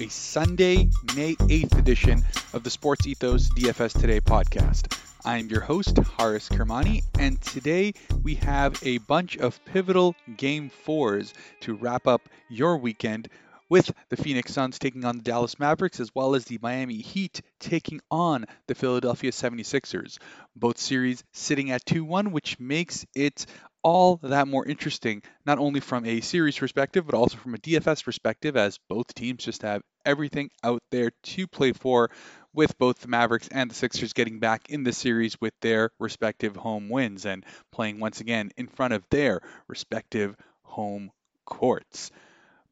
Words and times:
a 0.00 0.08
Sunday, 0.08 0.88
May 1.14 1.34
8th 1.34 1.78
edition 1.78 2.24
of 2.54 2.64
the 2.64 2.70
Sports 2.70 3.06
Ethos 3.06 3.50
DFS 3.50 4.00
Today 4.00 4.18
podcast. 4.18 4.98
I'm 5.26 5.48
your 5.48 5.60
host, 5.60 5.96
Haaris 5.96 6.48
Kermani, 6.48 7.04
and 7.18 7.38
today 7.42 7.92
we 8.22 8.34
have 8.36 8.80
a 8.82 8.96
bunch 8.98 9.36
of 9.36 9.62
pivotal 9.66 10.16
game 10.38 10.70
fours 10.70 11.34
to 11.60 11.74
wrap 11.74 12.06
up 12.06 12.22
your 12.48 12.78
weekend 12.78 13.28
with 13.70 13.90
the 14.08 14.16
Phoenix 14.16 14.52
Suns 14.52 14.78
taking 14.78 15.04
on 15.04 15.18
the 15.18 15.22
Dallas 15.22 15.58
Mavericks 15.58 16.00
as 16.00 16.10
well 16.14 16.34
as 16.34 16.44
the 16.44 16.58
Miami 16.60 16.96
Heat 16.96 17.40
taking 17.60 18.00
on 18.10 18.44
the 18.66 18.74
Philadelphia 18.74 19.30
76ers. 19.30 20.18
Both 20.56 20.78
series 20.78 21.22
sitting 21.32 21.70
at 21.70 21.86
2 21.86 22.04
1, 22.04 22.32
which 22.32 22.58
makes 22.58 23.06
it 23.14 23.46
all 23.82 24.16
that 24.24 24.48
more 24.48 24.66
interesting, 24.66 25.22
not 25.46 25.58
only 25.58 25.80
from 25.80 26.04
a 26.04 26.20
series 26.20 26.58
perspective, 26.58 27.06
but 27.06 27.14
also 27.14 27.38
from 27.38 27.54
a 27.54 27.58
DFS 27.58 28.04
perspective, 28.04 28.56
as 28.56 28.78
both 28.88 29.14
teams 29.14 29.44
just 29.44 29.62
have 29.62 29.80
everything 30.04 30.50
out 30.62 30.82
there 30.90 31.12
to 31.22 31.46
play 31.46 31.72
for, 31.72 32.10
with 32.52 32.76
both 32.76 32.98
the 32.98 33.08
Mavericks 33.08 33.48
and 33.48 33.70
the 33.70 33.74
Sixers 33.74 34.12
getting 34.12 34.40
back 34.40 34.68
in 34.68 34.82
the 34.82 34.92
series 34.92 35.40
with 35.40 35.54
their 35.60 35.90
respective 35.98 36.56
home 36.56 36.88
wins 36.88 37.24
and 37.24 37.46
playing 37.72 38.00
once 38.00 38.20
again 38.20 38.50
in 38.56 38.66
front 38.66 38.92
of 38.92 39.04
their 39.10 39.40
respective 39.68 40.34
home 40.62 41.10
courts. 41.46 42.10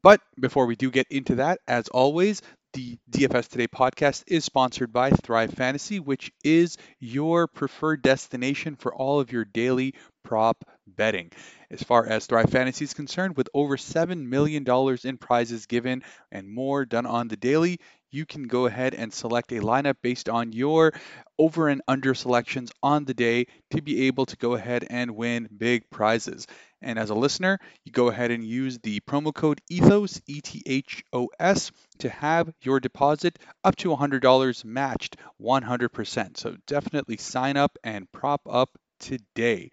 But 0.01 0.21
before 0.39 0.65
we 0.65 0.75
do 0.75 0.91
get 0.91 1.07
into 1.09 1.35
that, 1.35 1.59
as 1.67 1.89
always, 1.89 2.41
the 2.73 2.97
DFS 3.11 3.49
Today 3.49 3.67
podcast 3.67 4.23
is 4.27 4.45
sponsored 4.45 4.93
by 4.93 5.09
Thrive 5.09 5.51
Fantasy, 5.51 5.99
which 5.99 6.31
is 6.43 6.77
your 6.99 7.47
preferred 7.47 8.01
destination 8.01 8.75
for 8.75 8.93
all 8.93 9.19
of 9.19 9.31
your 9.31 9.43
daily 9.43 9.95
prop 10.23 10.63
betting. 10.87 11.31
As 11.71 11.83
far 11.83 12.05
as 12.05 12.27
Thrive 12.27 12.49
Fantasy 12.49 12.85
is 12.85 12.93
concerned, 12.93 13.35
with 13.35 13.49
over 13.53 13.75
$7 13.75 14.25
million 14.25 14.63
in 15.03 15.17
prizes 15.17 15.65
given 15.65 16.03
and 16.31 16.47
more 16.47 16.85
done 16.85 17.05
on 17.05 17.27
the 17.27 17.37
daily, 17.37 17.79
you 18.11 18.25
can 18.25 18.43
go 18.43 18.65
ahead 18.65 18.93
and 18.93 19.13
select 19.13 19.51
a 19.51 19.61
lineup 19.61 19.95
based 20.01 20.29
on 20.29 20.51
your 20.51 20.93
over 21.37 21.69
and 21.69 21.81
under 21.87 22.13
selections 22.13 22.71
on 22.83 23.05
the 23.05 23.13
day 23.13 23.45
to 23.71 23.81
be 23.81 24.07
able 24.07 24.25
to 24.25 24.37
go 24.37 24.53
ahead 24.55 24.85
and 24.89 25.11
win 25.15 25.47
big 25.57 25.89
prizes. 25.89 26.47
And 26.81 26.97
as 26.99 27.09
a 27.09 27.15
listener, 27.15 27.59
you 27.83 27.91
go 27.91 28.07
ahead 28.09 28.31
and 28.31 28.43
use 28.43 28.77
the 28.79 28.99
promo 29.01 29.33
code 29.33 29.61
ETHOS, 29.69 30.21
E 30.27 30.41
T 30.41 30.63
H 30.65 31.03
O 31.13 31.29
S, 31.39 31.71
to 31.99 32.09
have 32.09 32.51
your 32.61 32.79
deposit 32.79 33.37
up 33.63 33.75
to 33.77 33.89
$100 33.89 34.63
matched 34.65 35.17
100%. 35.37 36.37
So 36.37 36.55
definitely 36.67 37.17
sign 37.17 37.57
up 37.57 37.77
and 37.83 38.11
prop 38.11 38.41
up 38.49 38.69
today. 38.99 39.71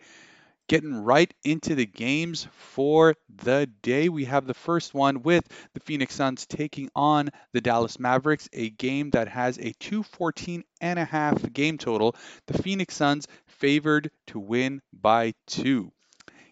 Getting 0.69 0.95
right 0.95 1.33
into 1.45 1.75
the 1.75 1.87
games 1.87 2.47
for 2.53 3.17
the 3.43 3.67
day. 3.83 4.09
We 4.09 4.25
have 4.27 4.47
the 4.47 4.55
first 4.55 4.95
one 4.95 5.23
with 5.23 5.47
the 5.75 5.81
Phoenix 5.81 6.15
Suns 6.15 6.47
taking 6.47 6.89
on 6.95 7.31
the 7.53 7.61
Dallas 7.61 7.99
Mavericks, 7.99 8.49
a 8.53 8.71
game 8.71 9.11
that 9.11 9.29
has 9.29 9.59
a 9.59 9.73
214 9.81 10.65
and 10.81 10.99
a 10.99 11.05
half 11.05 11.53
game 11.53 11.79
total. 11.79 12.15
The 12.47 12.63
Phoenix 12.63 12.97
Suns 12.97 13.27
favored 13.47 14.11
to 14.29 14.39
win 14.39 14.83
by 14.93 15.35
two. 15.47 15.93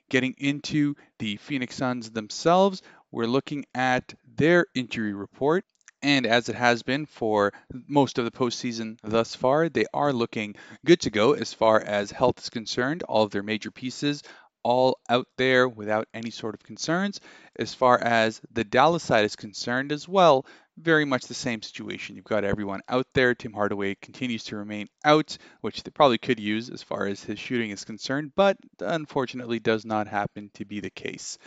Getting 0.08 0.34
into 0.38 0.94
the 1.18 1.36
Phoenix 1.36 1.76
Suns 1.76 2.10
themselves, 2.10 2.82
we're 3.10 3.26
looking 3.26 3.64
at 3.74 4.14
their 4.36 4.66
injury 4.74 5.12
report. 5.12 5.64
And 6.04 6.26
as 6.26 6.50
it 6.50 6.54
has 6.54 6.82
been 6.82 7.06
for 7.06 7.54
most 7.88 8.18
of 8.18 8.26
the 8.26 8.30
postseason 8.30 8.98
thus 9.02 9.34
far, 9.34 9.70
they 9.70 9.86
are 9.94 10.12
looking 10.12 10.54
good 10.84 11.00
to 11.00 11.10
go 11.10 11.32
as 11.32 11.54
far 11.54 11.80
as 11.80 12.10
health 12.10 12.40
is 12.40 12.50
concerned. 12.50 13.02
All 13.04 13.22
of 13.22 13.30
their 13.30 13.42
major 13.42 13.70
pieces 13.70 14.22
all 14.62 14.98
out 15.08 15.26
there 15.38 15.66
without 15.66 16.06
any 16.12 16.30
sort 16.30 16.54
of 16.54 16.62
concerns. 16.62 17.20
As 17.58 17.72
far 17.72 17.98
as 17.98 18.42
the 18.52 18.64
Dallas 18.64 19.02
side 19.02 19.24
is 19.24 19.34
concerned 19.34 19.92
as 19.92 20.06
well, 20.06 20.44
very 20.76 21.06
much 21.06 21.24
the 21.24 21.32
same 21.32 21.62
situation. 21.62 22.16
You've 22.16 22.24
got 22.26 22.44
everyone 22.44 22.82
out 22.86 23.06
there. 23.14 23.34
Tim 23.34 23.54
Hardaway 23.54 23.94
continues 23.94 24.44
to 24.44 24.56
remain 24.56 24.88
out, 25.06 25.38
which 25.62 25.84
they 25.84 25.90
probably 25.90 26.18
could 26.18 26.38
use 26.38 26.68
as 26.68 26.82
far 26.82 27.06
as 27.06 27.24
his 27.24 27.38
shooting 27.38 27.70
is 27.70 27.86
concerned, 27.86 28.32
but 28.36 28.58
unfortunately 28.78 29.58
does 29.58 29.86
not 29.86 30.06
happen 30.06 30.50
to 30.52 30.66
be 30.66 30.80
the 30.80 30.90
case. 30.90 31.38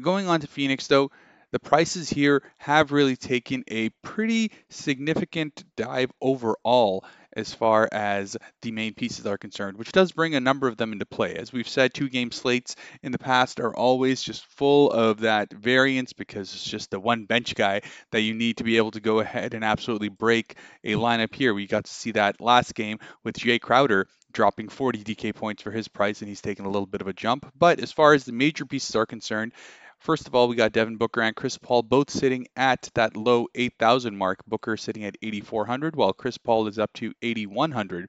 Going 0.00 0.26
on 0.26 0.40
to 0.40 0.48
Phoenix, 0.48 0.88
though, 0.88 1.12
the 1.52 1.58
prices 1.58 2.08
here 2.10 2.42
have 2.58 2.92
really 2.92 3.16
taken 3.16 3.64
a 3.68 3.90
pretty 4.02 4.52
significant 4.68 5.64
dive 5.76 6.10
overall 6.20 7.04
as 7.32 7.54
far 7.54 7.88
as 7.92 8.36
the 8.62 8.72
main 8.72 8.92
pieces 8.94 9.24
are 9.26 9.38
concerned, 9.38 9.76
which 9.76 9.92
does 9.92 10.12
bring 10.12 10.34
a 10.34 10.40
number 10.40 10.66
of 10.66 10.76
them 10.76 10.92
into 10.92 11.06
play. 11.06 11.34
As 11.36 11.52
we've 11.52 11.68
said, 11.68 11.94
two 11.94 12.08
game 12.08 12.32
slates 12.32 12.74
in 13.02 13.12
the 13.12 13.18
past 13.18 13.60
are 13.60 13.74
always 13.74 14.22
just 14.22 14.44
full 14.46 14.90
of 14.90 15.20
that 15.20 15.52
variance 15.52 16.12
because 16.12 16.52
it's 16.52 16.64
just 16.64 16.90
the 16.90 16.98
one 16.98 17.26
bench 17.26 17.54
guy 17.54 17.82
that 18.10 18.22
you 18.22 18.34
need 18.34 18.56
to 18.56 18.64
be 18.64 18.78
able 18.78 18.90
to 18.92 19.00
go 19.00 19.20
ahead 19.20 19.54
and 19.54 19.64
absolutely 19.64 20.08
break 20.08 20.56
a 20.82 20.94
lineup 20.94 21.34
here. 21.34 21.54
We 21.54 21.66
got 21.66 21.84
to 21.84 21.92
see 21.92 22.12
that 22.12 22.40
last 22.40 22.74
game 22.74 22.98
with 23.22 23.36
Jae 23.36 23.60
Crowder 23.60 24.08
dropping 24.32 24.68
40 24.68 25.04
DK 25.04 25.34
points 25.34 25.62
for 25.62 25.70
his 25.70 25.88
price, 25.88 26.20
and 26.20 26.28
he's 26.28 26.40
taken 26.40 26.64
a 26.64 26.70
little 26.70 26.86
bit 26.86 27.00
of 27.00 27.08
a 27.08 27.12
jump. 27.12 27.50
But 27.56 27.80
as 27.80 27.92
far 27.92 28.14
as 28.14 28.24
the 28.24 28.32
major 28.32 28.64
pieces 28.64 28.94
are 28.94 29.06
concerned, 29.06 29.52
First 30.00 30.26
of 30.26 30.34
all, 30.34 30.48
we 30.48 30.56
got 30.56 30.72
Devin 30.72 30.96
Booker 30.96 31.20
and 31.20 31.36
Chris 31.36 31.58
Paul 31.58 31.82
both 31.82 32.08
sitting 32.08 32.46
at 32.56 32.88
that 32.94 33.18
low 33.18 33.48
8,000 33.54 34.16
mark. 34.16 34.42
Booker 34.46 34.78
sitting 34.78 35.04
at 35.04 35.18
8,400, 35.20 35.94
while 35.94 36.14
Chris 36.14 36.38
Paul 36.38 36.66
is 36.68 36.78
up 36.78 36.90
to 36.94 37.12
8,100. 37.20 38.08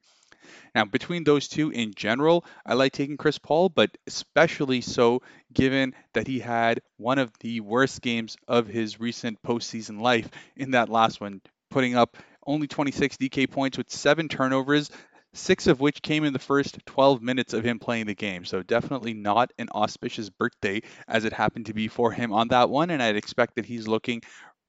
Now, 0.73 0.85
between 0.85 1.25
those 1.25 1.49
two 1.49 1.69
in 1.69 1.93
general, 1.93 2.45
I 2.65 2.75
like 2.75 2.93
taking 2.93 3.17
Chris 3.17 3.37
Paul, 3.37 3.67
but 3.67 3.91
especially 4.07 4.79
so 4.79 5.21
given 5.53 5.93
that 6.13 6.27
he 6.27 6.39
had 6.39 6.81
one 6.95 7.19
of 7.19 7.29
the 7.41 7.59
worst 7.59 8.01
games 8.01 8.37
of 8.47 8.67
his 8.67 9.01
recent 9.01 9.41
postseason 9.43 9.99
life 9.99 10.29
in 10.55 10.71
that 10.71 10.87
last 10.87 11.19
one, 11.19 11.41
putting 11.69 11.97
up 11.97 12.15
only 12.47 12.67
26 12.67 13.17
DK 13.17 13.51
points 13.51 13.77
with 13.77 13.91
seven 13.91 14.29
turnovers, 14.29 14.91
six 15.33 15.67
of 15.67 15.79
which 15.79 16.01
came 16.01 16.23
in 16.23 16.33
the 16.33 16.39
first 16.39 16.79
12 16.85 17.21
minutes 17.21 17.53
of 17.53 17.63
him 17.63 17.79
playing 17.79 18.07
the 18.07 18.15
game. 18.15 18.45
So 18.45 18.63
definitely 18.63 19.13
not 19.13 19.51
an 19.57 19.69
auspicious 19.73 20.29
birthday 20.29 20.81
as 21.07 21.25
it 21.25 21.33
happened 21.33 21.67
to 21.67 21.73
be 21.73 21.87
for 21.87 22.11
him 22.11 22.33
on 22.33 22.49
that 22.49 22.69
one. 22.69 22.89
And 22.89 23.01
I'd 23.01 23.15
expect 23.15 23.55
that 23.55 23.65
he's 23.65 23.87
looking 23.87 24.21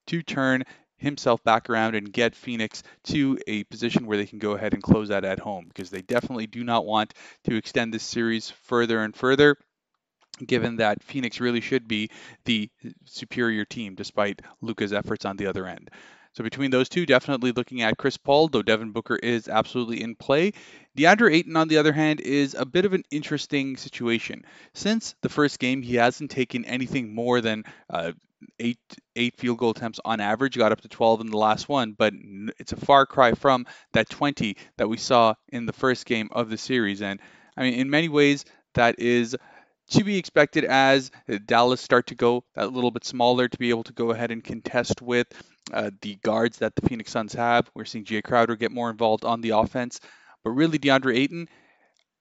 to 0.07 0.21
turn 0.21 0.63
himself 0.97 1.43
back 1.43 1.69
around 1.69 1.95
and 1.95 2.11
get 2.11 2.35
Phoenix 2.35 2.81
to 3.03 3.37
a 3.47 3.65
position 3.65 4.05
where 4.05 4.17
they 4.17 4.25
can 4.25 4.39
go 4.39 4.51
ahead 4.51 4.73
and 4.73 4.81
close 4.81 5.09
that 5.09 5.25
at 5.25 5.39
home 5.39 5.65
because 5.67 5.89
they 5.89 6.01
definitely 6.01 6.47
do 6.47 6.63
not 6.63 6.85
want 6.85 7.13
to 7.43 7.55
extend 7.55 7.93
this 7.93 8.03
series 8.03 8.49
further 8.49 9.03
and 9.03 9.15
further 9.15 9.57
given 10.45 10.77
that 10.77 11.03
Phoenix 11.03 11.39
really 11.39 11.61
should 11.61 11.87
be 11.87 12.09
the 12.45 12.69
superior 13.05 13.65
team 13.65 13.95
despite 13.95 14.41
Luka's 14.61 14.93
efforts 14.93 15.25
on 15.25 15.37
the 15.37 15.47
other 15.47 15.67
end. 15.67 15.91
So 16.33 16.43
between 16.43 16.71
those 16.71 16.89
two, 16.89 17.05
definitely 17.05 17.51
looking 17.51 17.81
at 17.81 17.97
Chris 17.97 18.17
Paul, 18.17 18.47
though 18.47 18.63
Devin 18.63 18.91
Booker 18.91 19.15
is 19.15 19.47
absolutely 19.47 20.01
in 20.01 20.15
play. 20.15 20.53
DeAndre 20.97 21.33
Ayton, 21.33 21.55
on 21.55 21.67
the 21.67 21.77
other 21.77 21.93
hand, 21.93 22.21
is 22.21 22.55
a 22.55 22.65
bit 22.65 22.85
of 22.85 22.93
an 22.93 23.03
interesting 23.11 23.77
situation. 23.77 24.43
Since 24.73 25.15
the 25.21 25.29
first 25.29 25.59
game, 25.59 25.83
he 25.83 25.95
hasn't 25.95 26.31
taken 26.31 26.65
anything 26.65 27.13
more 27.13 27.39
than 27.39 27.63
uh, 27.89 28.13
eight 28.59 28.79
eight 29.15 29.35
field 29.37 29.59
goal 29.59 29.71
attempts 29.71 29.99
on 30.03 30.19
average. 30.19 30.57
Got 30.57 30.71
up 30.71 30.81
to 30.81 30.87
12 30.87 31.21
in 31.21 31.27
the 31.27 31.37
last 31.37 31.69
one, 31.69 31.91
but 31.91 32.13
it's 32.59 32.73
a 32.73 32.77
far 32.77 33.05
cry 33.05 33.33
from 33.33 33.67
that 33.93 34.09
20 34.09 34.57
that 34.77 34.89
we 34.89 34.97
saw 34.97 35.35
in 35.49 35.67
the 35.67 35.73
first 35.73 36.05
game 36.05 36.29
of 36.31 36.49
the 36.49 36.57
series. 36.57 37.01
And 37.01 37.19
I 37.55 37.61
mean, 37.61 37.75
in 37.75 37.89
many 37.89 38.09
ways, 38.09 38.45
that 38.73 38.99
is 38.99 39.35
to 39.91 40.03
be 40.03 40.17
expected 40.17 40.63
as 40.63 41.11
Dallas 41.45 41.81
start 41.81 42.07
to 42.07 42.15
go 42.15 42.43
a 42.55 42.65
little 42.67 42.91
bit 42.91 43.05
smaller 43.05 43.47
to 43.47 43.57
be 43.57 43.69
able 43.69 43.83
to 43.83 43.93
go 43.93 44.11
ahead 44.11 44.31
and 44.31 44.43
contest 44.43 45.01
with 45.01 45.27
uh, 45.71 45.91
the 46.01 46.15
guards 46.15 46.57
that 46.59 46.75
the 46.75 46.87
Phoenix 46.87 47.11
Suns 47.11 47.33
have. 47.33 47.69
We're 47.73 47.85
seeing 47.85 48.05
Jae 48.05 48.23
Crowder 48.23 48.55
get 48.55 48.71
more 48.71 48.89
involved 48.89 49.25
on 49.25 49.41
the 49.41 49.51
offense, 49.51 49.99
but 50.43 50.51
really 50.51 50.79
DeAndre 50.79 51.17
Ayton 51.17 51.47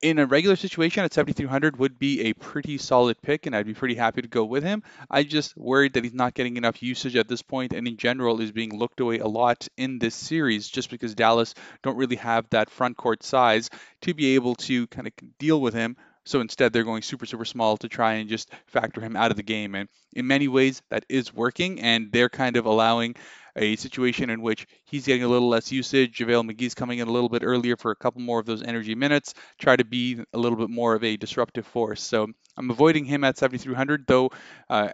in 0.03 0.19
a 0.19 0.27
regular 0.27 0.57
situation 0.57 1.05
at 1.05 1.15
7300 1.15 1.79
would 1.79 1.97
be 1.97 2.23
a 2.23 2.33
pretty 2.33 2.77
solid 2.77 3.23
pick 3.23 3.47
and 3.47 3.55
I'd 3.55 3.67
be 3.67 3.75
pretty 3.75 3.95
happy 3.95 4.21
to 4.21 4.29
go 4.29 4.45
with 4.45 4.65
him. 4.65 4.83
I 5.09 5.23
just 5.23 5.57
worried 5.57 5.95
that 5.95 6.03
he's 6.03 6.13
not 6.13 6.35
getting 6.35 6.57
enough 6.57 6.83
usage 6.83 7.15
at 7.15 7.29
this 7.29 7.41
point 7.41 7.73
and 7.73 7.87
in 7.87 7.97
general 7.97 8.41
is 8.41 8.51
being 8.51 8.77
looked 8.77 8.99
away 8.99 9.21
a 9.21 9.29
lot 9.29 9.69
in 9.77 10.01
this 10.01 10.17
series 10.17 10.69
just 10.69 10.91
because 10.91 11.15
Dallas 11.15 11.55
don't 11.85 11.97
really 11.97 12.17
have 12.17 12.51
that 12.51 12.69
front 12.69 12.97
court 12.97 13.23
size 13.23 13.71
to 14.03 14.13
be 14.13 14.35
able 14.35 14.57
to 14.57 14.89
kind 14.89 15.07
of 15.07 15.13
deal 15.39 15.61
with 15.61 15.73
him 15.73 15.97
so 16.25 16.41
instead, 16.41 16.73
they're 16.73 16.85
going 16.85 17.03
super, 17.03 17.27
super 17.27 17.45
small 17.45 17.77
to 17.79 17.89
try 17.89 18.15
and 18.15 18.29
just 18.29 18.51
factor 18.67 19.01
him 19.01 19.17
out 19.17 19.31
of 19.31 19.37
the 19.37 19.43
game. 19.43 19.75
And 19.75 19.89
in 20.13 20.27
many 20.27 20.49
ways, 20.49 20.83
that 20.91 21.05
is 21.09 21.35
working. 21.35 21.81
And 21.81 22.13
they're 22.13 22.29
kind 22.29 22.57
of 22.57 22.67
allowing 22.67 23.17
a 23.57 23.77
situation 23.77 24.31
in 24.31 24.41
which 24.41 24.67
he's 24.85 25.07
getting 25.07 25.25
a 25.25 25.29
little 25.29 25.49
less 25.49 25.73
usage. 25.73 26.17
JaVale 26.17 26.51
McGee's 26.51 26.75
coming 26.75 27.01
in 27.01 27.09
a 27.09 27.13
little 27.13 27.29
bit 27.29 27.43
earlier 27.45 27.77
for 27.77 27.91
a 27.91 27.97
couple 27.97 28.23
more 28.23 28.41
of 28.41 28.47
those 28.47 28.63
energy 28.63 28.95
minutes, 28.95 29.35
try 29.59 29.77
to 29.77 29.85
be 29.85 30.25
a 30.33 30.39
little 30.39 30.57
bit 30.57 30.71
more 30.71 30.95
of 30.95 31.05
a 31.05 31.17
disruptive 31.17 31.67
force. 31.67 32.03
So 32.03 32.29
I'm 32.57 32.71
avoiding 32.71 33.05
him 33.05 33.25
at 33.25 33.37
7,300, 33.37 34.07
though 34.07 34.31
uh, 34.71 34.91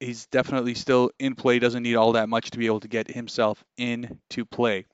he's 0.00 0.26
definitely 0.26 0.74
still 0.74 1.10
in 1.18 1.34
play, 1.34 1.58
doesn't 1.58 1.82
need 1.82 1.94
all 1.96 2.12
that 2.12 2.28
much 2.28 2.50
to 2.50 2.58
be 2.58 2.66
able 2.66 2.80
to 2.80 2.88
get 2.88 3.08
himself 3.10 3.62
into 3.76 4.44
play. 4.44 4.86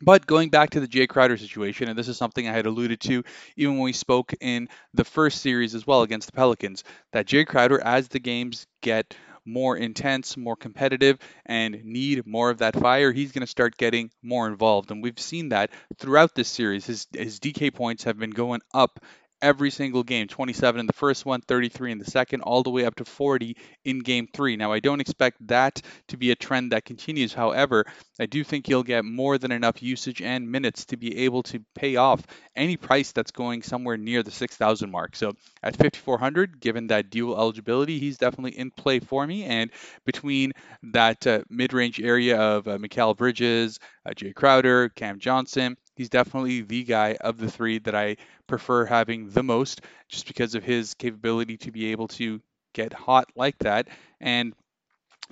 But 0.00 0.26
going 0.26 0.50
back 0.50 0.70
to 0.70 0.80
the 0.80 0.88
Jae 0.88 1.08
Crowder 1.08 1.36
situation, 1.36 1.88
and 1.88 1.98
this 1.98 2.08
is 2.08 2.16
something 2.16 2.48
I 2.48 2.52
had 2.52 2.66
alluded 2.66 3.00
to 3.02 3.24
even 3.56 3.74
when 3.74 3.84
we 3.84 3.92
spoke 3.92 4.34
in 4.40 4.68
the 4.94 5.04
first 5.04 5.40
series 5.40 5.74
as 5.74 5.86
well 5.86 6.02
against 6.02 6.26
the 6.26 6.32
Pelicans, 6.32 6.84
that 7.12 7.26
Jae 7.26 7.46
Crowder, 7.46 7.82
as 7.84 8.08
the 8.08 8.20
games 8.20 8.66
get 8.80 9.16
more 9.44 9.76
intense, 9.76 10.36
more 10.36 10.56
competitive, 10.56 11.18
and 11.46 11.82
need 11.84 12.26
more 12.26 12.50
of 12.50 12.58
that 12.58 12.76
fire, 12.76 13.12
he's 13.12 13.32
going 13.32 13.40
to 13.40 13.46
start 13.46 13.76
getting 13.76 14.10
more 14.22 14.46
involved. 14.46 14.90
And 14.90 15.02
we've 15.02 15.18
seen 15.18 15.48
that 15.48 15.70
throughout 15.98 16.34
this 16.34 16.48
series. 16.48 16.86
His, 16.86 17.06
his 17.12 17.40
DK 17.40 17.74
points 17.74 18.04
have 18.04 18.18
been 18.18 18.30
going 18.30 18.60
up 18.74 19.00
every 19.40 19.70
single 19.70 20.02
game 20.02 20.26
27 20.28 20.80
in 20.80 20.86
the 20.86 20.92
first 20.92 21.24
one, 21.24 21.40
33 21.40 21.92
in 21.92 21.98
the 21.98 22.04
second, 22.04 22.42
all 22.42 22.62
the 22.62 22.70
way 22.70 22.84
up 22.84 22.94
to 22.96 23.04
40 23.04 23.56
in 23.84 24.00
game 24.00 24.28
three. 24.32 24.56
Now, 24.56 24.72
I 24.72 24.80
don't 24.80 25.00
expect 25.00 25.46
that 25.46 25.80
to 26.08 26.16
be 26.16 26.30
a 26.30 26.34
trend 26.34 26.72
that 26.72 26.84
continues. 26.84 27.32
However, 27.32 27.86
I 28.20 28.26
do 28.26 28.42
think 28.44 28.66
he'll 28.66 28.82
get 28.82 29.04
more 29.04 29.38
than 29.38 29.52
enough 29.52 29.82
usage 29.82 30.22
and 30.22 30.50
minutes 30.50 30.86
to 30.86 30.96
be 30.96 31.24
able 31.24 31.42
to 31.44 31.60
pay 31.74 31.96
off 31.96 32.22
any 32.56 32.76
price 32.76 33.12
that's 33.12 33.30
going 33.30 33.62
somewhere 33.62 33.96
near 33.96 34.22
the 34.22 34.30
6,000 34.30 34.90
mark. 34.90 35.16
So 35.16 35.32
at 35.62 35.76
5,400, 35.76 36.60
given 36.60 36.88
that 36.88 37.10
dual 37.10 37.38
eligibility, 37.38 37.98
he's 37.98 38.18
definitely 38.18 38.58
in 38.58 38.70
play 38.70 39.00
for 39.00 39.26
me. 39.26 39.44
And 39.44 39.70
between 40.04 40.52
that 40.84 41.26
uh, 41.26 41.42
mid 41.48 41.72
range 41.72 42.00
area 42.00 42.38
of 42.40 42.66
uh, 42.66 42.78
Mikal 42.78 43.16
Bridges, 43.16 43.78
uh, 44.04 44.10
Jae 44.10 44.34
Crowder, 44.34 44.88
Cam 44.90 45.18
Johnson, 45.18 45.76
he's 45.98 46.08
definitely 46.08 46.62
the 46.62 46.84
guy 46.84 47.16
of 47.20 47.38
the 47.38 47.50
three 47.50 47.78
that 47.80 47.94
I 47.94 48.16
prefer 48.46 48.86
having 48.86 49.28
the 49.30 49.42
most 49.42 49.82
just 50.08 50.26
because 50.28 50.54
of 50.54 50.62
his 50.62 50.94
capability 50.94 51.58
to 51.58 51.72
be 51.72 51.90
able 51.90 52.08
to 52.08 52.40
get 52.72 52.92
hot 52.92 53.26
like 53.34 53.58
that 53.58 53.88
and 54.20 54.54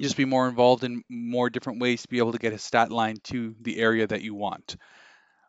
just 0.00 0.16
be 0.16 0.24
more 0.24 0.48
involved 0.48 0.82
in 0.82 1.02
more 1.08 1.48
different 1.48 1.80
ways 1.80 2.02
to 2.02 2.08
be 2.08 2.18
able 2.18 2.32
to 2.32 2.38
get 2.38 2.52
his 2.52 2.62
stat 2.62 2.90
line 2.90 3.16
to 3.24 3.54
the 3.62 3.78
area 3.78 4.06
that 4.06 4.22
you 4.22 4.34
want. 4.34 4.76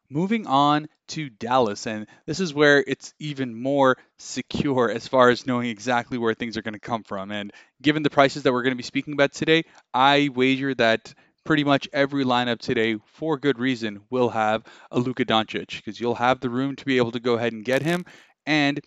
Moving 0.09 0.47
on 0.47 0.87
to 1.09 1.29
Dallas, 1.29 1.85
and 1.85 2.07
this 2.25 2.39
is 2.39 2.53
where 2.53 2.81
it's 2.87 3.13
even 3.19 3.59
more 3.59 3.97
secure 4.17 4.89
as 4.89 5.05
far 5.05 5.29
as 5.29 5.45
knowing 5.45 5.67
exactly 5.69 6.17
where 6.17 6.33
things 6.33 6.55
are 6.55 6.61
going 6.61 6.75
to 6.75 6.79
come 6.79 7.03
from. 7.03 7.31
And 7.31 7.51
given 7.81 8.03
the 8.03 8.09
prices 8.09 8.43
that 8.43 8.53
we're 8.53 8.63
going 8.63 8.71
to 8.71 8.77
be 8.77 8.83
speaking 8.83 9.13
about 9.13 9.33
today, 9.33 9.65
I 9.93 10.29
wager 10.33 10.73
that 10.75 11.13
pretty 11.47 11.63
much 11.63 11.87
every 11.93 12.25
lineup 12.25 12.59
today, 12.59 12.97
for 13.05 13.37
good 13.37 13.57
reason, 13.57 14.01
will 14.09 14.27
have 14.27 14.65
a 14.91 14.99
Luka 14.99 15.23
Doncic 15.23 15.77
because 15.77 15.97
you'll 15.97 16.13
have 16.15 16.41
the 16.41 16.49
room 16.49 16.75
to 16.75 16.83
be 16.83 16.97
able 16.97 17.11
to 17.11 17.21
go 17.21 17.35
ahead 17.35 17.53
and 17.53 17.63
get 17.63 17.81
him. 17.81 18.03
And 18.45 18.81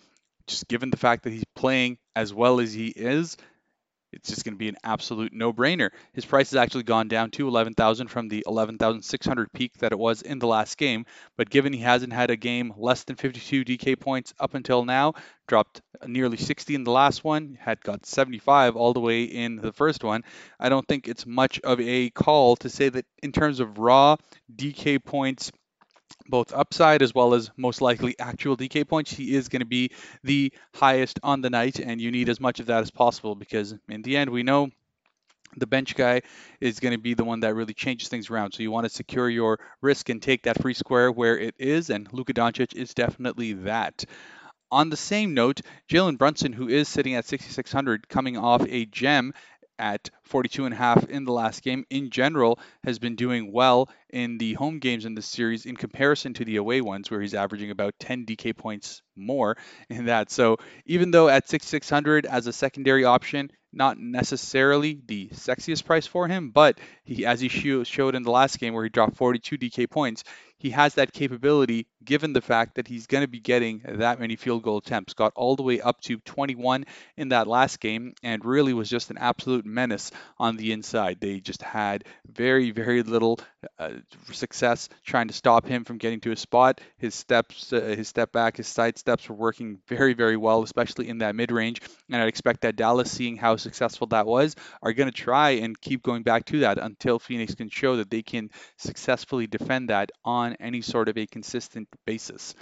just 0.47 0.69
given 0.69 0.91
the 0.91 0.99
fact 0.99 1.25
that 1.25 1.33
he's 1.33 1.45
playing 1.57 1.97
as 2.15 2.35
well 2.35 2.61
as 2.61 2.75
he 2.75 2.89
is, 2.89 3.39
it's 4.12 4.29
just 4.29 4.45
going 4.45 4.55
to 4.55 4.59
be 4.59 4.69
an 4.69 4.77
absolute 4.85 5.33
no-brainer. 5.33 5.91
His 6.12 6.25
price 6.25 6.51
has 6.51 6.57
actually 6.57 6.83
gone 6.85 7.09
down 7.09 7.31
to 7.33 7.49
11,000 7.49 8.09
from 8.09 8.29
the 8.29 8.45
11,600 8.47 9.53
peak 9.53 9.79
that 9.79 9.93
it 9.93 9.99
was 9.99 10.23
in 10.23 10.39
the 10.39 10.47
last 10.47 10.77
game. 10.79 11.07
But 11.37 11.51
given 11.51 11.73
he 11.73 11.81
hasn't 11.81 12.12
had 12.12 12.31
a 12.31 12.37
game 12.37 12.73
less 12.77 13.05
than 13.05 13.17
52 13.17 13.65
DK 13.65 13.99
points 13.99 14.35
up 14.41 14.55
until 14.55 14.85
now, 14.85 15.15
dropped 15.47 15.81
nearly 16.07 16.37
60 16.37 16.75
in 16.75 16.85
the 16.85 16.91
last 16.91 17.25
one, 17.25 17.59
had 17.61 17.81
got 17.83 18.07
75 18.07 18.77
all 18.77 18.93
the 18.93 19.01
way 19.01 19.25
in 19.25 19.57
the 19.57 19.73
first 19.73 20.05
one. 20.05 20.23
I 20.59 20.69
don't 20.69 20.87
think 20.87 21.09
it's 21.09 21.27
much 21.27 21.61
of 21.61 21.81
a 21.81 22.11
call 22.11 22.57
to 22.57 22.69
say 22.69 22.89
that 22.89 23.07
in 23.23 23.33
terms 23.33 23.61
of 23.61 23.79
raw 23.79 24.17
DK 24.55 25.05
points 25.05 25.53
both 26.31 26.53
upside 26.53 27.03
as 27.03 27.15
well 27.15 27.35
as 27.35 27.50
most 27.56 27.82
likely 27.82 28.19
actual 28.19 28.56
DK 28.56 28.88
points, 28.88 29.12
he 29.12 29.35
is 29.35 29.49
going 29.49 29.61
to 29.61 29.67
be 29.67 29.91
the 30.23 30.53
highest 30.75 31.21
on 31.23 31.41
the 31.43 31.50
night, 31.50 31.79
and 31.79 32.00
you 32.00 32.11
need 32.11 32.29
as 32.29 32.41
much 32.41 32.61
of 32.61 32.67
that 32.67 32.82
as 32.82 32.91
possible 32.91 33.35
because 33.35 33.75
in 33.88 34.03
the 34.03 34.17
end, 34.17 34.31
we 34.31 34.43
know 34.43 34.71
the 35.56 35.67
bench 35.67 35.97
guy 35.97 36.23
is 36.61 36.81
going 36.81 36.93
to 36.93 36.99
be 36.99 37.15
the 37.15 37.25
one 37.25 37.41
that 37.41 37.55
really 37.55 37.75
changes 37.75 38.09
things 38.09 38.31
around. 38.31 38.53
So 38.53 38.62
you 38.62 38.71
want 38.71 38.85
to 38.85 38.91
secure 38.91 39.29
your 39.29 39.59
risk 39.81 40.09
and 40.09 40.23
take 40.23 40.44
that 40.44 40.62
free 40.62 40.75
square 40.75 41.11
where 41.11 41.38
it 41.38 41.55
is, 41.59 41.91
and 41.91 42.09
Luka 42.12 42.33
Doncic 42.33 42.75
is 42.75 42.94
definitely 42.94 43.55
that. 43.55 44.05
On 44.73 44.88
the 44.88 44.97
same 44.97 45.35
note, 45.35 45.62
Jalen 45.88 46.17
Brunson, 46.17 46.53
who 46.53 46.69
is 46.69 46.88
sitting 46.88 47.17
at 47.17 47.25
6,600, 47.25 48.09
coming 48.09 48.37
off 48.37 48.65
a 48.69 48.87
gem 48.87 49.35
at 49.81 50.11
42 50.25 50.67
and 50.67 50.75
a 50.75 50.77
half 50.77 51.09
in 51.09 51.25
the 51.25 51.32
last 51.32 51.62
game 51.62 51.85
in 51.91 52.11
general 52.11 52.61
has 52.85 52.99
been 52.99 53.17
doing 53.17 53.50
well 53.50 53.88
in 54.11 54.38
the 54.38 54.53
home 54.55 54.79
games 54.79 55.06
in 55.06 55.15
this 55.15 55.27
series 55.27 55.67
in 55.67 55.75
comparison 55.75 56.35
to 56.35 56.44
the 56.44 56.56
away 56.56 56.81
ones 56.81 57.11
where 57.11 57.21
he's 57.21 57.35
averaging 57.35 57.71
about 57.71 57.94
10 57.99 58.27
DK 58.27 58.56
points 58.56 59.03
more 59.17 59.56
in 59.88 60.06
that. 60.06 60.31
So 60.31 60.59
even 60.87 61.11
though 61.11 61.29
at 61.29 61.49
6600 61.49 62.27
as 62.27 62.47
a 62.47 62.53
secondary 62.53 63.05
option, 63.05 63.50
not 63.73 63.99
necessarily 63.99 65.00
the 65.06 65.29
sexiest 65.29 65.85
price 65.85 66.06
for 66.06 66.26
him, 66.29 66.50
but 66.50 66.79
he, 67.05 67.25
as 67.25 67.41
he 67.41 67.49
showed 67.49 68.15
in 68.15 68.23
the 68.23 68.31
last 68.31 68.59
game 68.59 68.75
where 68.75 68.85
he 68.85 68.91
dropped 68.91 69.17
42 69.17 69.59
DK 69.59 69.88
points, 69.88 70.25
he 70.61 70.71
has 70.71 70.95
that 70.95 71.12
capability 71.12 71.87
given 72.05 72.35
the 72.35 72.43
fact 72.43 72.75
that 72.75 72.87
he's 72.87 73.07
going 73.07 73.23
to 73.23 73.29
be 73.29 73.41
getting 73.41 73.81
that 73.85 74.21
many 74.21 74.37
field 74.37 74.62
goal 74.62 74.77
attempts. 74.77 75.15
Got 75.15 75.33
all 75.35 75.57
the 75.57 75.62
way 75.62 75.81
up 75.81 76.01
to 76.03 76.19
21 76.19 76.85
in 77.17 77.31
that 77.31 77.47
last 77.47 77.81
game 77.81 78.15
and 78.23 78.45
really 78.45 78.75
was 78.75 78.91
just 78.91 79.11
an 79.11 79.17
absolute 79.17 79.65
menace 79.65 80.11
on 80.39 80.57
the 80.57 80.73
inside. 80.73 81.19
They 81.19 81.41
just 81.41 81.62
had 81.62 82.05
very, 82.27 82.73
very 82.73 83.03
little 83.03 83.41
uh, 83.79 83.93
success 84.33 84.91
trying 85.05 85.29
to 85.29 85.35
stop 85.35 85.67
him 85.67 85.85
from 85.85 85.97
getting 85.97 86.21
to 86.21 86.33
a 86.33 86.37
spot. 86.37 86.83
His 86.99 87.15
steps, 87.15 87.73
uh, 87.73 87.81
his 87.81 88.09
step 88.09 88.31
back, 88.31 88.59
his 88.59 88.69
side 88.69 88.99
steps 88.99 89.29
were 89.29 89.37
working 89.37 89.79
very, 89.89 90.12
very 90.12 90.37
well, 90.37 90.62
especially 90.62 91.09
in 91.09 91.19
that 91.19 91.35
mid 91.35 91.53
range. 91.53 91.81
And 92.11 92.21
I'd 92.21 92.29
expect 92.29 92.62
that 92.62 92.77
Dallas, 92.77 93.11
seeing 93.11 93.37
how 93.39 93.57
successful 93.57 94.09
that 94.09 94.27
was, 94.27 94.57
are 94.83 94.93
going 94.93 95.11
to 95.11 95.17
try 95.17 95.51
and 95.51 95.81
keep 95.81 96.03
going 96.03 96.23
back 96.23 96.45
to 96.47 96.61
that 96.61 96.79
until 96.79 97.19
Phoenix 97.19 97.55
can 97.55 97.71
show 97.71 97.97
that 97.97 98.11
they 98.11 98.23
can 98.23 98.51
successfully 98.77 99.47
defend 99.47 99.89
that 99.89 100.11
on 100.23 100.50
any 100.58 100.81
sort 100.81 101.08
of 101.08 101.17
a 101.17 101.26
consistent 101.26 101.88
basis. 102.06 102.55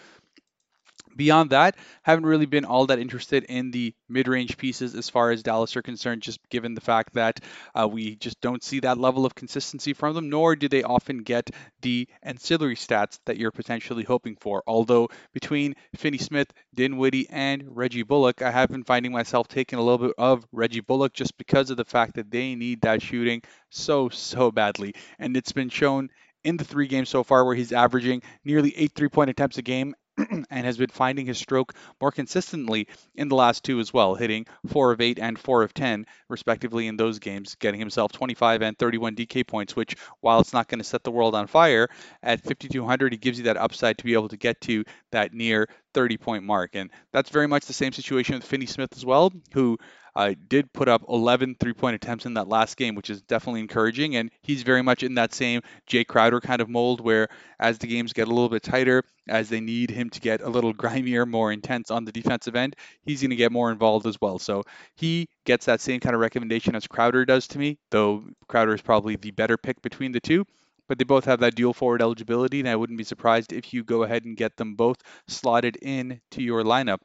Beyond 1.16 1.50
that, 1.50 1.76
haven't 2.02 2.26
really 2.26 2.46
been 2.46 2.64
all 2.64 2.86
that 2.86 3.00
interested 3.00 3.44
in 3.44 3.72
the 3.72 3.92
mid-range 4.08 4.56
pieces 4.56 4.94
as 4.94 5.08
far 5.08 5.32
as 5.32 5.42
Dallas 5.42 5.76
are 5.76 5.82
concerned, 5.82 6.22
just 6.22 6.38
given 6.48 6.74
the 6.74 6.80
fact 6.80 7.14
that 7.14 7.40
uh, 7.74 7.88
we 7.88 8.14
just 8.16 8.40
don't 8.40 8.62
see 8.62 8.80
that 8.80 8.98
level 8.98 9.26
of 9.26 9.34
consistency 9.34 9.94
from 9.94 10.14
them, 10.14 10.28
nor 10.28 10.54
do 10.54 10.68
they 10.68 10.84
often 10.84 11.22
get 11.24 11.50
the 11.80 12.06
ancillary 12.22 12.76
stats 12.76 13.18
that 13.26 13.36
you're 13.36 13.50
potentially 13.50 14.04
hoping 14.04 14.36
for. 14.36 14.62
Although 14.66 15.08
between 15.32 15.74
Finney 15.96 16.18
Smith, 16.18 16.52
Dinwiddie, 16.74 17.28
and 17.30 17.64
Reggie 17.66 18.04
Bullock, 18.04 18.42
I 18.42 18.52
have 18.52 18.68
been 18.68 18.84
finding 18.84 19.10
myself 19.10 19.48
taking 19.48 19.78
a 19.78 19.82
little 19.82 20.08
bit 20.08 20.14
of 20.18 20.46
Reggie 20.52 20.80
Bullock 20.80 21.14
just 21.14 21.36
because 21.36 21.70
of 21.70 21.76
the 21.78 21.84
fact 21.84 22.14
that 22.14 22.30
they 22.30 22.54
need 22.54 22.82
that 22.82 23.02
shooting 23.02 23.42
so, 23.70 24.08
so 24.08 24.52
badly. 24.52 24.94
And 25.18 25.36
it's 25.36 25.52
been 25.52 25.70
shown 25.70 26.10
in 26.48 26.56
the 26.56 26.64
three 26.64 26.86
games 26.86 27.10
so 27.10 27.22
far 27.22 27.44
where 27.44 27.54
he's 27.54 27.72
averaging 27.72 28.22
nearly 28.42 28.74
eight 28.76 28.92
three 28.94 29.10
point 29.10 29.28
attempts 29.28 29.58
a 29.58 29.62
game 29.62 29.94
and 30.50 30.66
has 30.66 30.78
been 30.78 30.88
finding 30.88 31.26
his 31.26 31.38
stroke 31.38 31.74
more 32.00 32.10
consistently 32.10 32.88
in 33.14 33.28
the 33.28 33.34
last 33.34 33.62
two 33.62 33.78
as 33.80 33.92
well, 33.92 34.14
hitting 34.14 34.46
4 34.66 34.92
of 34.92 35.00
8 35.00 35.18
and 35.18 35.38
4 35.38 35.62
of 35.62 35.74
10, 35.74 36.06
respectively, 36.28 36.86
in 36.86 36.96
those 36.96 37.18
games, 37.18 37.54
getting 37.56 37.78
himself 37.78 38.12
25 38.12 38.62
and 38.62 38.78
31 38.78 39.14
DK 39.14 39.46
points, 39.46 39.76
which, 39.76 39.96
while 40.20 40.40
it's 40.40 40.52
not 40.52 40.68
going 40.68 40.78
to 40.78 40.84
set 40.84 41.04
the 41.04 41.10
world 41.10 41.34
on 41.34 41.46
fire, 41.46 41.88
at 42.22 42.42
5,200, 42.42 43.12
he 43.12 43.18
gives 43.18 43.38
you 43.38 43.44
that 43.44 43.56
upside 43.56 43.98
to 43.98 44.04
be 44.04 44.14
able 44.14 44.28
to 44.28 44.36
get 44.36 44.60
to 44.62 44.84
that 45.12 45.32
near 45.32 45.68
30 45.94 46.16
point 46.16 46.44
mark. 46.44 46.70
And 46.74 46.90
that's 47.12 47.30
very 47.30 47.46
much 47.46 47.66
the 47.66 47.72
same 47.72 47.92
situation 47.92 48.34
with 48.34 48.44
Finney 48.44 48.66
Smith 48.66 48.94
as 48.96 49.04
well, 49.04 49.32
who 49.52 49.78
uh, 50.18 50.34
did 50.48 50.72
put 50.72 50.88
up 50.88 51.04
11 51.08 51.56
three 51.60 51.72
point 51.72 51.94
attempts 51.94 52.26
in 52.26 52.34
that 52.34 52.48
last 52.48 52.76
game, 52.76 52.94
which 52.96 53.08
is 53.08 53.22
definitely 53.22 53.60
encouraging. 53.60 54.16
And 54.16 54.30
he's 54.42 54.62
very 54.64 54.82
much 54.82 55.02
in 55.04 55.14
that 55.14 55.32
same 55.32 55.62
Jae 55.88 56.06
Crowder 56.06 56.40
kind 56.40 56.60
of 56.60 56.68
mold 56.68 57.00
where 57.00 57.28
as 57.60 57.78
the 57.78 57.86
games 57.86 58.12
get 58.12 58.26
a 58.28 58.30
little 58.32 58.48
bit 58.48 58.62
tighter, 58.64 59.04
as 59.28 59.48
they 59.48 59.60
need 59.60 59.90
him 59.90 60.10
to 60.10 60.20
get 60.20 60.42
a 60.42 60.48
little 60.48 60.74
grimier, 60.74 61.24
more 61.24 61.52
intense 61.52 61.90
on 61.90 62.04
the 62.04 62.12
defensive 62.12 62.56
end, 62.56 62.76
he's 63.02 63.22
going 63.22 63.30
to 63.30 63.36
get 63.36 63.52
more 63.52 63.70
involved 63.70 64.06
as 64.06 64.20
well. 64.20 64.38
So 64.38 64.64
he 64.96 65.28
gets 65.46 65.66
that 65.66 65.80
same 65.80 66.00
kind 66.00 66.14
of 66.14 66.20
recommendation 66.20 66.74
as 66.74 66.86
Crowder 66.86 67.24
does 67.24 67.46
to 67.48 67.58
me, 67.58 67.78
though 67.90 68.24
Crowder 68.48 68.74
is 68.74 68.82
probably 68.82 69.16
the 69.16 69.30
better 69.30 69.56
pick 69.56 69.80
between 69.82 70.12
the 70.12 70.20
two 70.20 70.44
but 70.88 70.98
they 70.98 71.04
both 71.04 71.26
have 71.26 71.40
that 71.40 71.54
dual 71.54 71.74
forward 71.74 72.00
eligibility, 72.00 72.60
and 72.60 72.68
I 72.68 72.74
wouldn't 72.74 72.96
be 72.96 73.04
surprised 73.04 73.52
if 73.52 73.74
you 73.74 73.84
go 73.84 74.04
ahead 74.04 74.24
and 74.24 74.36
get 74.36 74.56
them 74.56 74.74
both 74.74 74.96
slotted 75.28 75.76
in 75.82 76.20
to 76.30 76.42
your 76.42 76.64
lineup. 76.64 76.98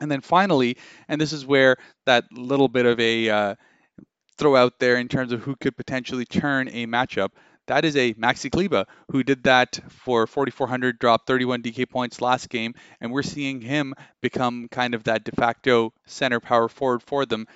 And 0.00 0.10
then 0.10 0.20
finally, 0.20 0.76
and 1.08 1.20
this 1.20 1.32
is 1.32 1.46
where 1.46 1.76
that 2.04 2.24
little 2.32 2.68
bit 2.68 2.86
of 2.86 3.00
a 3.00 3.30
uh, 3.30 3.54
throw 4.36 4.56
out 4.56 4.78
there 4.78 4.96
in 4.96 5.08
terms 5.08 5.32
of 5.32 5.40
who 5.40 5.56
could 5.56 5.76
potentially 5.76 6.24
turn 6.24 6.68
a 6.68 6.86
matchup. 6.86 7.30
That 7.66 7.84
is 7.84 7.96
a 7.96 8.14
Maxi 8.14 8.50
Kleber 8.50 8.84
who 9.10 9.24
did 9.24 9.42
that 9.44 9.80
for 9.88 10.26
4,400, 10.26 10.98
dropped 10.98 11.26
31 11.26 11.62
DK 11.62 11.88
points 11.88 12.20
last 12.20 12.48
game, 12.48 12.74
and 13.00 13.10
we're 13.10 13.22
seeing 13.22 13.60
him 13.60 13.94
become 14.20 14.68
kind 14.70 14.94
of 14.94 15.04
that 15.04 15.24
de 15.24 15.32
facto 15.32 15.92
center 16.06 16.38
power 16.38 16.68
forward 16.68 17.02
for 17.02 17.26
them 17.26 17.46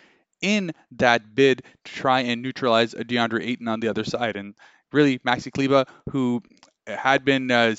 in 0.40 0.72
that 0.92 1.34
bid 1.34 1.62
to 1.84 1.92
try 1.92 2.20
and 2.20 2.42
neutralize 2.42 2.94
a 2.94 3.04
DeAndre 3.04 3.46
Ayton 3.46 3.68
on 3.68 3.80
the 3.80 3.88
other 3.88 4.04
side. 4.04 4.36
And 4.36 4.54
really, 4.92 5.18
Maxi 5.20 5.52
Kleber, 5.52 5.84
who 6.10 6.42
had 6.86 7.24
been 7.24 7.50
uh, 7.50 7.76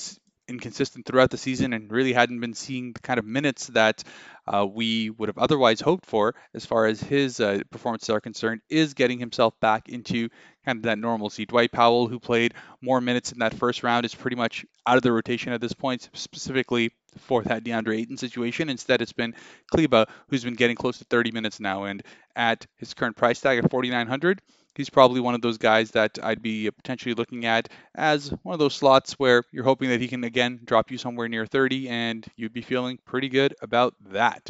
inconsistent 0.51 1.05
throughout 1.05 1.31
the 1.31 1.37
season 1.37 1.73
and 1.73 1.91
really 1.91 2.13
hadn't 2.13 2.39
been 2.39 2.53
seeing 2.53 2.93
the 2.93 2.99
kind 2.99 3.17
of 3.17 3.25
minutes 3.25 3.67
that 3.67 4.03
uh, 4.47 4.65
we 4.65 5.09
would 5.09 5.29
have 5.29 5.37
otherwise 5.37 5.81
hoped 5.81 6.05
for 6.05 6.35
as 6.53 6.65
far 6.65 6.85
as 6.85 7.01
his 7.01 7.39
uh, 7.39 7.59
performances 7.71 8.09
are 8.09 8.19
concerned, 8.19 8.61
is 8.69 8.93
getting 8.93 9.19
himself 9.19 9.59
back 9.59 9.89
into 9.89 10.29
kind 10.65 10.77
of 10.77 10.83
that 10.83 10.99
normalcy. 10.99 11.45
Dwight 11.45 11.71
Powell, 11.71 12.07
who 12.07 12.19
played 12.19 12.53
more 12.81 13.01
minutes 13.01 13.31
in 13.31 13.39
that 13.39 13.53
first 13.53 13.83
round, 13.83 14.05
is 14.05 14.13
pretty 14.13 14.35
much 14.35 14.65
out 14.85 14.97
of 14.97 15.03
the 15.03 15.11
rotation 15.11 15.53
at 15.53 15.61
this 15.61 15.73
point, 15.73 16.09
specifically 16.13 16.91
for 17.17 17.43
that 17.43 17.63
DeAndre 17.63 17.99
Ayton 17.99 18.17
situation. 18.17 18.69
Instead, 18.69 19.01
it's 19.01 19.13
been 19.13 19.33
Kleber 19.71 20.05
who's 20.29 20.43
been 20.43 20.53
getting 20.55 20.75
close 20.75 20.97
to 20.99 21.05
30 21.05 21.31
minutes 21.31 21.59
now, 21.59 21.85
and 21.85 22.03
at 22.35 22.65
his 22.77 22.93
current 22.93 23.15
price 23.15 23.41
tag 23.41 23.59
of 23.59 23.69
4,900 23.69 24.41
he's 24.75 24.89
probably 24.89 25.19
one 25.21 25.35
of 25.35 25.41
those 25.41 25.57
guys 25.57 25.91
that 25.91 26.17
I'd 26.21 26.41
be 26.41 26.69
potentially 26.71 27.13
looking 27.13 27.45
at 27.45 27.69
as 27.95 28.29
one 28.43 28.53
of 28.53 28.59
those 28.59 28.75
slots 28.75 29.13
where 29.13 29.43
you're 29.51 29.63
hoping 29.63 29.89
that 29.89 30.01
he 30.01 30.07
can 30.07 30.23
again 30.23 30.61
drop 30.63 30.91
you 30.91 30.97
somewhere 30.97 31.27
near 31.27 31.45
30 31.45 31.89
and 31.89 32.25
you'd 32.35 32.53
be 32.53 32.61
feeling 32.61 32.97
pretty 33.05 33.29
good 33.29 33.55
about 33.61 33.95
that. 34.11 34.49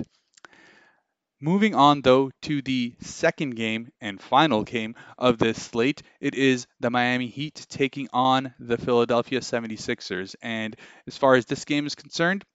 Moving 1.43 1.73
on, 1.73 2.01
though, 2.01 2.29
to 2.43 2.61
the 2.61 2.93
second 3.01 3.55
game 3.55 3.91
and 3.99 4.21
final 4.21 4.63
game 4.63 4.93
of 5.17 5.39
this 5.39 5.59
slate, 5.59 6.03
it 6.19 6.35
is 6.35 6.67
the 6.79 6.91
Miami 6.91 7.29
Heat 7.29 7.65
taking 7.67 8.07
on 8.13 8.53
the 8.59 8.77
Philadelphia 8.77 9.39
76ers. 9.39 10.35
And 10.43 10.75
as 11.07 11.17
far 11.17 11.33
as 11.33 11.47
this 11.47 11.65
game 11.65 11.87
is 11.87 11.95
concerned, 11.95 12.45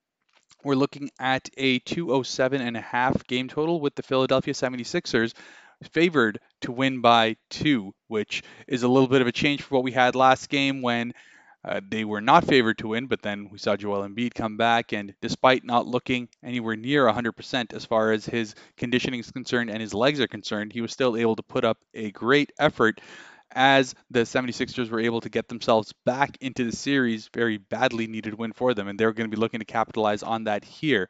we're 0.62 0.76
looking 0.76 1.10
at 1.18 1.50
a 1.56 1.80
207 1.80 2.60
and 2.60 2.76
a 2.76 2.80
half 2.80 3.26
game 3.26 3.48
total 3.48 3.80
with 3.80 3.96
the 3.96 4.04
Philadelphia 4.04 4.54
76ers 4.54 5.34
favored 5.92 6.38
to 6.62 6.72
win 6.72 7.00
by 7.00 7.36
two, 7.50 7.94
which 8.08 8.42
is 8.66 8.82
a 8.82 8.88
little 8.88 9.08
bit 9.08 9.20
of 9.22 9.26
a 9.26 9.32
change 9.32 9.62
for 9.62 9.76
what 9.76 9.84
we 9.84 9.92
had 9.92 10.14
last 10.14 10.48
game 10.48 10.82
when 10.82 11.12
uh, 11.66 11.80
they 11.88 12.04
were 12.04 12.20
not 12.20 12.44
favored 12.44 12.78
to 12.78 12.88
win, 12.88 13.06
but 13.06 13.22
then 13.22 13.48
we 13.50 13.58
saw 13.58 13.76
Joel 13.76 14.08
Embiid 14.08 14.34
come 14.34 14.56
back, 14.56 14.92
and 14.92 15.14
despite 15.20 15.64
not 15.64 15.86
looking 15.86 16.28
anywhere 16.44 16.76
near 16.76 17.08
100% 17.08 17.72
as 17.72 17.84
far 17.84 18.12
as 18.12 18.24
his 18.24 18.54
conditioning 18.76 19.20
is 19.20 19.32
concerned 19.32 19.70
and 19.70 19.80
his 19.80 19.92
legs 19.92 20.20
are 20.20 20.28
concerned, 20.28 20.72
he 20.72 20.80
was 20.80 20.92
still 20.92 21.16
able 21.16 21.34
to 21.34 21.42
put 21.42 21.64
up 21.64 21.78
a 21.92 22.12
great 22.12 22.52
effort 22.58 23.00
as 23.52 23.94
the 24.10 24.24
76ers 24.24 24.90
were 24.90 25.00
able 25.00 25.20
to 25.20 25.28
get 25.28 25.48
themselves 25.48 25.92
back 26.04 26.36
into 26.40 26.64
the 26.64 26.76
series. 26.76 27.30
Very 27.34 27.56
badly 27.56 28.06
needed 28.06 28.34
win 28.34 28.52
for 28.52 28.72
them, 28.74 28.86
and 28.86 28.98
they're 28.98 29.12
going 29.12 29.28
to 29.28 29.36
be 29.36 29.40
looking 29.40 29.60
to 29.60 29.66
capitalize 29.66 30.22
on 30.22 30.44
that 30.44 30.64
here. 30.64 31.08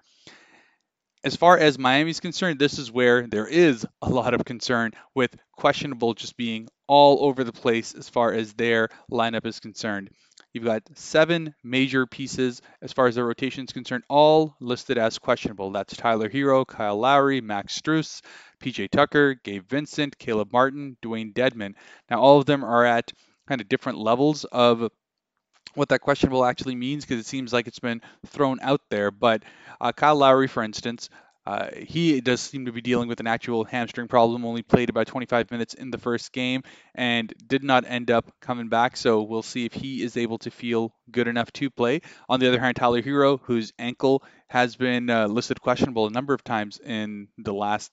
As 1.26 1.34
far 1.34 1.58
as 1.58 1.76
Miami's 1.76 2.20
concerned, 2.20 2.60
this 2.60 2.78
is 2.78 2.92
where 2.92 3.26
there 3.26 3.48
is 3.48 3.84
a 4.00 4.08
lot 4.08 4.32
of 4.32 4.44
concern 4.44 4.92
with 5.12 5.36
questionable 5.56 6.14
just 6.14 6.36
being 6.36 6.68
all 6.86 7.24
over 7.24 7.42
the 7.42 7.52
place 7.52 7.96
as 7.96 8.08
far 8.08 8.32
as 8.32 8.52
their 8.52 8.90
lineup 9.10 9.44
is 9.44 9.58
concerned. 9.58 10.10
You've 10.52 10.66
got 10.66 10.84
seven 10.94 11.52
major 11.64 12.06
pieces 12.06 12.62
as 12.80 12.92
far 12.92 13.08
as 13.08 13.16
the 13.16 13.24
rotation 13.24 13.64
is 13.64 13.72
concerned, 13.72 14.04
all 14.08 14.54
listed 14.60 14.98
as 14.98 15.18
questionable. 15.18 15.72
That's 15.72 15.96
Tyler 15.96 16.30
Herro, 16.30 16.64
Kyle 16.64 16.96
Lowry, 16.96 17.40
Max 17.40 17.76
Strus, 17.76 18.22
PJ 18.60 18.90
Tucker, 18.90 19.34
Gabe 19.34 19.68
Vincent, 19.68 20.16
Caleb 20.20 20.52
Martin, 20.52 20.96
Dewayne 21.02 21.34
Dedmon. 21.34 21.74
Now, 22.08 22.20
all 22.20 22.38
of 22.38 22.46
them 22.46 22.62
are 22.62 22.84
at 22.84 23.12
kind 23.48 23.60
of 23.60 23.68
different 23.68 23.98
levels 23.98 24.44
of 24.44 24.88
what 25.76 25.90
that 25.90 26.00
questionable 26.00 26.44
actually 26.44 26.74
means 26.74 27.04
because 27.04 27.20
it 27.20 27.26
seems 27.26 27.52
like 27.52 27.66
it's 27.68 27.78
been 27.78 28.02
thrown 28.26 28.58
out 28.60 28.80
there. 28.90 29.10
But 29.10 29.42
uh, 29.80 29.92
Kyle 29.92 30.16
Lowry, 30.16 30.48
for 30.48 30.62
instance, 30.62 31.08
uh, 31.46 31.68
he 31.76 32.20
does 32.20 32.40
seem 32.40 32.66
to 32.66 32.72
be 32.72 32.80
dealing 32.80 33.08
with 33.08 33.20
an 33.20 33.28
actual 33.28 33.64
hamstring 33.64 34.08
problem. 34.08 34.44
Only 34.44 34.62
played 34.62 34.90
about 34.90 35.06
25 35.06 35.50
minutes 35.52 35.74
in 35.74 35.90
the 35.90 35.98
first 35.98 36.32
game 36.32 36.62
and 36.94 37.32
did 37.46 37.62
not 37.62 37.84
end 37.86 38.10
up 38.10 38.32
coming 38.40 38.68
back. 38.68 38.96
So 38.96 39.22
we'll 39.22 39.42
see 39.42 39.64
if 39.64 39.72
he 39.72 40.02
is 40.02 40.16
able 40.16 40.38
to 40.38 40.50
feel 40.50 40.92
good 41.10 41.28
enough 41.28 41.52
to 41.52 41.70
play. 41.70 42.00
On 42.28 42.40
the 42.40 42.48
other 42.48 42.58
hand, 42.58 42.74
Tyler 42.76 43.00
Herro, 43.00 43.38
whose 43.42 43.72
ankle 43.78 44.24
has 44.48 44.74
been 44.74 45.08
uh, 45.08 45.28
listed 45.28 45.60
questionable 45.60 46.06
a 46.06 46.10
number 46.10 46.34
of 46.34 46.42
times 46.42 46.80
in 46.84 47.28
the 47.38 47.54
last 47.54 47.92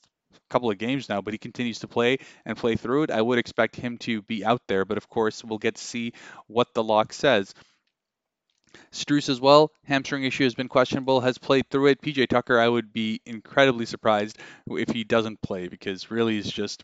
couple 0.49 0.71
of 0.71 0.77
games 0.77 1.09
now, 1.09 1.21
but 1.21 1.33
he 1.33 1.37
continues 1.37 1.79
to 1.79 1.87
play 1.87 2.17
and 2.45 2.57
play 2.57 2.75
through 2.75 3.03
it. 3.03 3.11
I 3.11 3.21
would 3.21 3.39
expect 3.39 3.75
him 3.75 3.97
to 3.99 4.21
be 4.23 4.43
out 4.43 4.61
there, 4.67 4.85
but 4.85 4.97
of 4.97 5.09
course, 5.09 5.43
we'll 5.43 5.59
get 5.59 5.75
to 5.75 5.83
see 5.83 6.13
what 6.47 6.73
the 6.73 6.83
lock 6.83 7.13
says. 7.13 7.53
Strus 8.91 9.29
as 9.29 9.41
well, 9.41 9.71
hamstring 9.85 10.23
issue 10.23 10.43
has 10.43 10.55
been 10.55 10.67
questionable, 10.67 11.21
has 11.21 11.37
played 11.37 11.69
through 11.69 11.87
it. 11.87 12.01
PJ 12.01 12.27
Tucker, 12.27 12.59
I 12.59 12.67
would 12.67 12.93
be 12.93 13.21
incredibly 13.25 13.85
surprised 13.85 14.37
if 14.67 14.89
he 14.89 15.03
doesn't 15.03 15.41
play 15.41 15.67
because 15.67 16.11
really 16.11 16.35
he's 16.35 16.51
just 16.51 16.83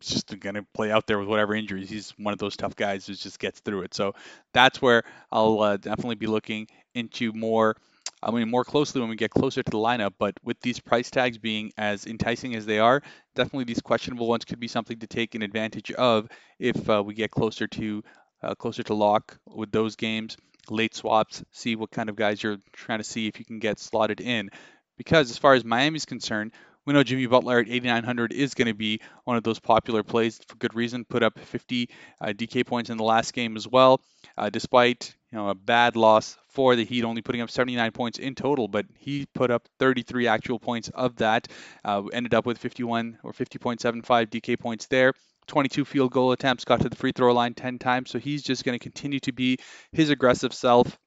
just 0.00 0.38
going 0.40 0.56
to 0.56 0.66
play 0.74 0.90
out 0.90 1.06
there 1.06 1.18
with 1.18 1.28
whatever 1.28 1.54
injuries. 1.54 1.88
He's 1.88 2.10
one 2.18 2.32
of 2.32 2.38
those 2.38 2.56
tough 2.56 2.74
guys 2.76 3.06
who 3.06 3.14
just 3.14 3.38
gets 3.38 3.60
through 3.60 3.82
it. 3.82 3.94
So 3.94 4.14
that's 4.52 4.82
where 4.82 5.04
I'll 5.30 5.60
uh, 5.60 5.76
definitely 5.76 6.16
be 6.16 6.26
looking 6.26 6.66
into 6.94 7.32
more. 7.32 7.76
I 8.20 8.30
mean, 8.30 8.48
more 8.48 8.64
closely 8.64 9.00
when 9.00 9.10
we 9.10 9.16
get 9.16 9.30
closer 9.30 9.62
to 9.62 9.70
the 9.70 9.78
lineup, 9.78 10.14
but 10.18 10.38
with 10.44 10.60
these 10.60 10.78
price 10.78 11.10
tags 11.10 11.38
being 11.38 11.72
as 11.76 12.06
enticing 12.06 12.54
as 12.54 12.66
they 12.66 12.78
are, 12.78 13.02
definitely 13.34 13.64
these 13.64 13.80
questionable 13.80 14.28
ones 14.28 14.44
could 14.44 14.60
be 14.60 14.68
something 14.68 14.98
to 15.00 15.06
take 15.06 15.34
an 15.34 15.42
advantage 15.42 15.90
of 15.92 16.28
if 16.58 16.88
uh, 16.88 17.02
we 17.04 17.14
get 17.14 17.30
closer 17.30 17.66
to 17.66 18.02
uh, 18.42 18.54
closer 18.54 18.82
to 18.82 18.94
lock 18.94 19.38
with 19.46 19.70
those 19.70 19.94
games 19.94 20.36
late 20.70 20.94
swaps, 20.94 21.42
see 21.50 21.76
what 21.76 21.90
kind 21.90 22.08
of 22.08 22.16
guys 22.16 22.42
you're 22.42 22.58
trying 22.72 22.98
to 22.98 23.04
see 23.04 23.26
if 23.26 23.38
you 23.38 23.44
can 23.44 23.58
get 23.58 23.78
slotted 23.78 24.20
in. 24.20 24.50
Because 24.96 25.30
as 25.30 25.38
far 25.38 25.54
as 25.54 25.64
Miami's 25.64 26.04
concerned, 26.04 26.52
we 26.84 26.92
know 26.92 27.02
Jimmy 27.02 27.26
Butler 27.26 27.60
at 27.60 27.68
8,900 27.68 28.32
is 28.32 28.54
going 28.54 28.68
to 28.68 28.74
be 28.74 29.00
one 29.24 29.36
of 29.36 29.44
those 29.44 29.60
popular 29.60 30.02
plays 30.02 30.40
for 30.46 30.56
good 30.56 30.74
reason. 30.74 31.04
Put 31.04 31.22
up 31.22 31.38
50 31.38 31.88
uh, 32.20 32.26
DK 32.28 32.66
points 32.66 32.90
in 32.90 32.96
the 32.96 33.04
last 33.04 33.32
game 33.32 33.56
as 33.56 33.68
well, 33.68 34.00
uh, 34.36 34.50
despite 34.50 35.14
you 35.30 35.38
know 35.38 35.48
a 35.48 35.54
bad 35.54 35.96
loss 35.96 36.36
for 36.52 36.76
the 36.76 36.84
Heat, 36.84 37.04
only 37.04 37.22
putting 37.22 37.40
up 37.40 37.50
79 37.50 37.92
points 37.92 38.18
in 38.18 38.34
total. 38.34 38.68
But 38.68 38.86
he 38.96 39.26
put 39.34 39.50
up 39.50 39.68
33 39.78 40.26
actual 40.26 40.58
points 40.58 40.88
of 40.90 41.16
that. 41.16 41.48
Uh, 41.84 42.04
ended 42.12 42.34
up 42.34 42.46
with 42.46 42.58
51 42.58 43.18
or 43.22 43.32
50.75 43.32 44.28
DK 44.28 44.58
points 44.58 44.86
there. 44.86 45.12
22 45.48 45.84
field 45.84 46.12
goal 46.12 46.32
attempts, 46.32 46.64
got 46.64 46.80
to 46.80 46.88
the 46.88 46.96
free 46.96 47.12
throw 47.12 47.32
line 47.32 47.54
10 47.54 47.78
times. 47.78 48.10
So 48.10 48.18
he's 48.18 48.42
just 48.42 48.64
going 48.64 48.78
to 48.78 48.82
continue 48.82 49.20
to 49.20 49.32
be 49.32 49.58
his 49.90 50.10
aggressive 50.10 50.54
self 50.54 50.98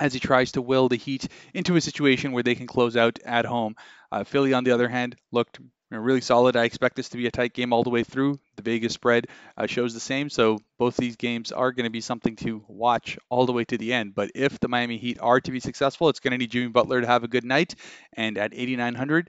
as 0.00 0.12
he 0.12 0.20
tries 0.20 0.52
to 0.52 0.62
will 0.62 0.88
the 0.88 0.96
Heat 0.96 1.28
into 1.54 1.76
a 1.76 1.80
situation 1.80 2.32
where 2.32 2.42
they 2.42 2.54
can 2.54 2.66
close 2.66 2.96
out 2.96 3.18
at 3.24 3.44
home. 3.44 3.74
Uh, 4.10 4.24
Philly, 4.24 4.52
on 4.52 4.64
the 4.64 4.72
other 4.72 4.88
hand, 4.88 5.16
looked 5.32 5.60
really 5.90 6.20
solid. 6.20 6.56
I 6.56 6.64
expect 6.64 6.96
this 6.96 7.10
to 7.10 7.16
be 7.16 7.26
a 7.26 7.30
tight 7.30 7.54
game 7.54 7.72
all 7.72 7.82
the 7.84 7.90
way 7.90 8.04
through. 8.04 8.38
The 8.56 8.62
Vegas 8.62 8.94
spread 8.94 9.28
uh, 9.56 9.66
shows 9.66 9.94
the 9.94 10.00
same, 10.00 10.30
so 10.30 10.58
both 10.78 10.96
these 10.96 11.16
games 11.16 11.52
are 11.52 11.72
going 11.72 11.84
to 11.84 11.90
be 11.90 12.00
something 12.00 12.36
to 12.36 12.64
watch 12.68 13.18
all 13.28 13.46
the 13.46 13.52
way 13.52 13.64
to 13.64 13.78
the 13.78 13.92
end. 13.92 14.14
But 14.14 14.32
if 14.34 14.58
the 14.60 14.68
Miami 14.68 14.98
Heat 14.98 15.18
are 15.20 15.40
to 15.40 15.50
be 15.50 15.60
successful, 15.60 16.08
it's 16.08 16.20
going 16.20 16.32
to 16.32 16.38
need 16.38 16.50
Jimmy 16.50 16.68
Butler 16.68 17.00
to 17.00 17.06
have 17.06 17.24
a 17.24 17.28
good 17.28 17.44
night. 17.44 17.74
And 18.14 18.38
at 18.38 18.54
8,900, 18.54 19.28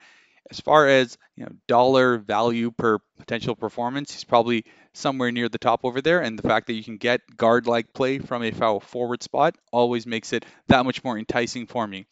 as 0.52 0.60
far 0.60 0.88
as 0.88 1.18
you 1.36 1.46
know 1.46 1.52
dollar 1.68 2.18
value 2.18 2.72
per 2.72 3.00
potential 3.18 3.56
performance, 3.56 4.14
he's 4.14 4.24
probably 4.24 4.66
somewhere 4.94 5.32
near 5.32 5.50
the 5.50 5.58
top 5.58 5.82
over 5.84 6.02
there. 6.02 6.22
And 6.22 6.38
the 6.38 6.48
fact 6.48 6.68
that 6.68 6.74
you 6.74 6.84
can 6.84 6.98
get 6.98 7.22
guard-like 7.36 7.94
play 7.94 8.20
from 8.20 8.44
a 8.44 8.52
foul 8.52 8.80
forward 8.80 9.24
spot 9.24 9.56
always 9.72 10.06
makes 10.06 10.34
it 10.34 10.46
that 10.68 10.86
much 10.86 11.04
more 11.04 11.18
enticing 11.18 11.68
for 11.68 11.86
me. 11.88 12.06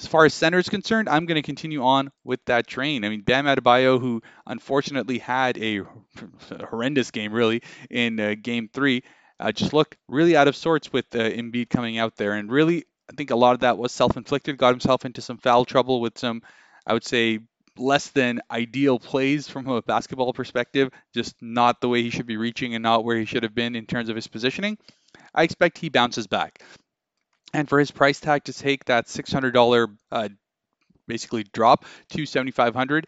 As 0.00 0.06
far 0.06 0.24
as 0.24 0.32
center 0.32 0.58
is 0.58 0.70
concerned, 0.70 1.10
I'm 1.10 1.26
going 1.26 1.36
to 1.36 1.42
continue 1.42 1.84
on 1.84 2.10
with 2.24 2.42
that 2.46 2.66
train. 2.66 3.04
I 3.04 3.10
mean, 3.10 3.20
Bam 3.20 3.44
Adebayo, 3.44 4.00
who 4.00 4.22
unfortunately 4.46 5.18
had 5.18 5.58
a 5.58 5.82
horrendous 6.70 7.10
game, 7.10 7.34
really, 7.34 7.62
in 7.90 8.18
uh, 8.18 8.34
Game 8.40 8.70
Three, 8.72 9.02
uh, 9.38 9.52
just 9.52 9.74
looked 9.74 9.98
really 10.08 10.38
out 10.38 10.48
of 10.48 10.56
sorts 10.56 10.90
with 10.90 11.04
uh, 11.14 11.18
Embiid 11.18 11.68
coming 11.68 11.98
out 11.98 12.16
there, 12.16 12.32
and 12.32 12.50
really, 12.50 12.86
I 13.10 13.14
think 13.14 13.30
a 13.30 13.36
lot 13.36 13.52
of 13.52 13.60
that 13.60 13.76
was 13.76 13.92
self-inflicted. 13.92 14.56
Got 14.56 14.70
himself 14.70 15.04
into 15.04 15.20
some 15.20 15.36
foul 15.36 15.66
trouble 15.66 16.00
with 16.00 16.16
some, 16.16 16.40
I 16.86 16.94
would 16.94 17.04
say, 17.04 17.40
less 17.76 18.08
than 18.08 18.40
ideal 18.50 18.98
plays 18.98 19.48
from 19.48 19.68
a 19.68 19.82
basketball 19.82 20.32
perspective, 20.32 20.90
just 21.12 21.34
not 21.42 21.82
the 21.82 21.90
way 21.90 22.02
he 22.02 22.08
should 22.08 22.26
be 22.26 22.38
reaching 22.38 22.74
and 22.74 22.82
not 22.82 23.04
where 23.04 23.18
he 23.18 23.26
should 23.26 23.42
have 23.42 23.54
been 23.54 23.76
in 23.76 23.84
terms 23.84 24.08
of 24.08 24.16
his 24.16 24.28
positioning. 24.28 24.78
I 25.34 25.42
expect 25.42 25.76
he 25.76 25.90
bounces 25.90 26.26
back. 26.26 26.62
And 27.52 27.68
for 27.68 27.78
his 27.78 27.90
price 27.90 28.20
tag 28.20 28.44
to 28.44 28.52
take 28.52 28.84
that 28.86 29.06
$600 29.06 29.96
uh, 30.12 30.28
basically 31.06 31.44
drop 31.52 31.84
to 32.10 32.24
7500 32.24 33.06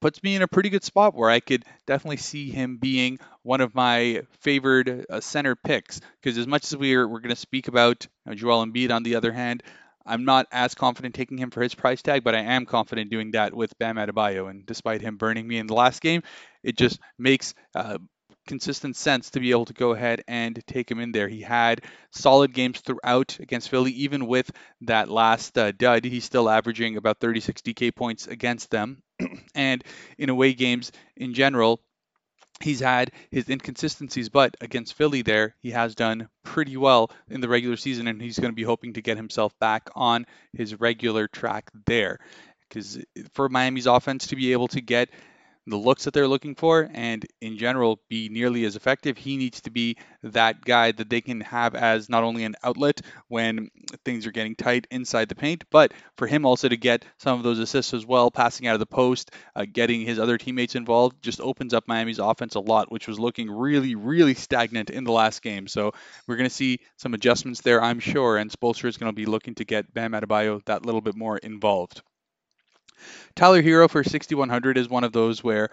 puts 0.00 0.22
me 0.22 0.36
in 0.36 0.42
a 0.42 0.48
pretty 0.48 0.68
good 0.68 0.84
spot 0.84 1.14
where 1.14 1.30
I 1.30 1.40
could 1.40 1.64
definitely 1.86 2.18
see 2.18 2.50
him 2.50 2.76
being 2.76 3.18
one 3.42 3.62
of 3.62 3.74
my 3.74 4.22
favored 4.40 5.06
uh, 5.08 5.20
center 5.20 5.56
picks. 5.56 6.00
Because 6.20 6.36
as 6.36 6.46
much 6.46 6.64
as 6.64 6.76
we're, 6.76 7.08
we're 7.08 7.20
going 7.20 7.34
to 7.34 7.36
speak 7.36 7.68
about 7.68 8.06
you 8.26 8.30
know, 8.30 8.34
Joel 8.36 8.66
Embiid, 8.66 8.90
on 8.90 9.02
the 9.02 9.16
other 9.16 9.32
hand, 9.32 9.62
I'm 10.06 10.26
not 10.26 10.46
as 10.52 10.74
confident 10.74 11.14
taking 11.14 11.38
him 11.38 11.50
for 11.50 11.62
his 11.62 11.74
price 11.74 12.02
tag, 12.02 12.22
but 12.22 12.34
I 12.34 12.40
am 12.40 12.66
confident 12.66 13.10
doing 13.10 13.30
that 13.30 13.54
with 13.54 13.78
Bam 13.78 13.96
Adebayo. 13.96 14.50
And 14.50 14.66
despite 14.66 15.00
him 15.00 15.16
burning 15.16 15.48
me 15.48 15.56
in 15.56 15.66
the 15.66 15.74
last 15.74 16.02
game, 16.02 16.22
it 16.62 16.76
just 16.76 17.00
makes 17.18 17.54
uh, 17.74 17.98
consistent 18.46 18.96
sense 18.96 19.30
to 19.30 19.40
be 19.40 19.50
able 19.50 19.64
to 19.66 19.72
go 19.72 19.92
ahead 19.92 20.22
and 20.28 20.60
take 20.66 20.90
him 20.90 21.00
in 21.00 21.12
there. 21.12 21.28
He 21.28 21.40
had 21.40 21.82
solid 22.10 22.52
games 22.52 22.80
throughout 22.80 23.38
against 23.40 23.68
Philly, 23.68 23.92
even 23.92 24.26
with 24.26 24.50
that 24.82 25.08
last 25.08 25.56
uh, 25.58 25.72
dud. 25.72 26.04
He's 26.04 26.24
still 26.24 26.48
averaging 26.48 26.96
about 26.96 27.20
36 27.20 27.62
DK 27.62 27.94
points 27.94 28.26
against 28.26 28.70
them. 28.70 29.02
and 29.54 29.82
in 30.18 30.28
away 30.28 30.54
games 30.54 30.92
in 31.16 31.34
general, 31.34 31.80
he's 32.60 32.80
had 32.80 33.10
his 33.30 33.48
inconsistencies, 33.48 34.28
but 34.28 34.56
against 34.60 34.94
Philly 34.94 35.22
there, 35.22 35.54
he 35.60 35.70
has 35.70 35.94
done 35.94 36.28
pretty 36.42 36.76
well 36.76 37.10
in 37.28 37.40
the 37.40 37.48
regular 37.48 37.76
season, 37.76 38.08
and 38.08 38.20
he's 38.20 38.38
going 38.38 38.52
to 38.52 38.56
be 38.56 38.62
hoping 38.62 38.94
to 38.94 39.02
get 39.02 39.16
himself 39.16 39.58
back 39.58 39.88
on 39.94 40.26
his 40.52 40.78
regular 40.80 41.28
track 41.28 41.70
there. 41.86 42.18
Because 42.68 42.98
for 43.32 43.48
Miami's 43.48 43.86
offense 43.86 44.28
to 44.28 44.36
be 44.36 44.52
able 44.52 44.68
to 44.68 44.80
get 44.80 45.10
the 45.66 45.76
looks 45.76 46.04
that 46.04 46.14
they're 46.14 46.28
looking 46.28 46.54
for 46.54 46.90
and 46.92 47.24
in 47.40 47.56
general 47.56 48.00
be 48.08 48.28
nearly 48.28 48.64
as 48.64 48.76
effective, 48.76 49.16
he 49.16 49.36
needs 49.36 49.62
to 49.62 49.70
be 49.70 49.96
that 50.22 50.64
guy 50.64 50.92
that 50.92 51.08
they 51.08 51.20
can 51.20 51.40
have 51.40 51.74
as 51.74 52.08
not 52.08 52.22
only 52.22 52.44
an 52.44 52.54
outlet 52.62 53.00
when 53.28 53.70
things 54.04 54.26
are 54.26 54.32
getting 54.32 54.54
tight 54.54 54.86
inside 54.90 55.28
the 55.28 55.34
paint, 55.34 55.64
but 55.70 55.92
for 56.16 56.26
him 56.26 56.44
also 56.44 56.68
to 56.68 56.76
get 56.76 57.04
some 57.18 57.38
of 57.38 57.44
those 57.44 57.58
assists 57.58 57.94
as 57.94 58.04
well, 58.04 58.30
passing 58.30 58.66
out 58.66 58.74
of 58.74 58.80
the 58.80 58.86
post, 58.86 59.30
uh, 59.56 59.64
getting 59.70 60.02
his 60.02 60.18
other 60.18 60.36
teammates 60.36 60.74
involved, 60.74 61.22
just 61.22 61.40
opens 61.40 61.72
up 61.72 61.88
Miami's 61.88 62.18
offense 62.18 62.54
a 62.54 62.60
lot, 62.60 62.92
which 62.92 63.08
was 63.08 63.18
looking 63.18 63.50
really, 63.50 63.94
really 63.94 64.34
stagnant 64.34 64.90
in 64.90 65.04
the 65.04 65.12
last 65.12 65.42
game. 65.42 65.66
So 65.66 65.92
we're 66.26 66.36
going 66.36 66.48
to 66.48 66.54
see 66.54 66.80
some 66.96 67.14
adjustments 67.14 67.62
there, 67.62 67.82
I'm 67.82 68.00
sure, 68.00 68.36
and 68.36 68.50
Spoelstra 68.50 68.88
is 68.88 68.98
going 68.98 69.10
to 69.10 69.16
be 69.16 69.26
looking 69.26 69.54
to 69.56 69.64
get 69.64 69.92
Bam 69.94 70.12
Adebayo 70.12 70.64
that 70.66 70.84
little 70.84 71.00
bit 71.00 71.16
more 71.16 71.38
involved. 71.38 72.02
Tyler 73.34 73.62
Herro 73.62 73.88
for 73.88 74.04
6,100 74.04 74.78
is 74.78 74.88
one 74.88 75.04
of 75.04 75.12
those 75.12 75.42
where 75.42 75.70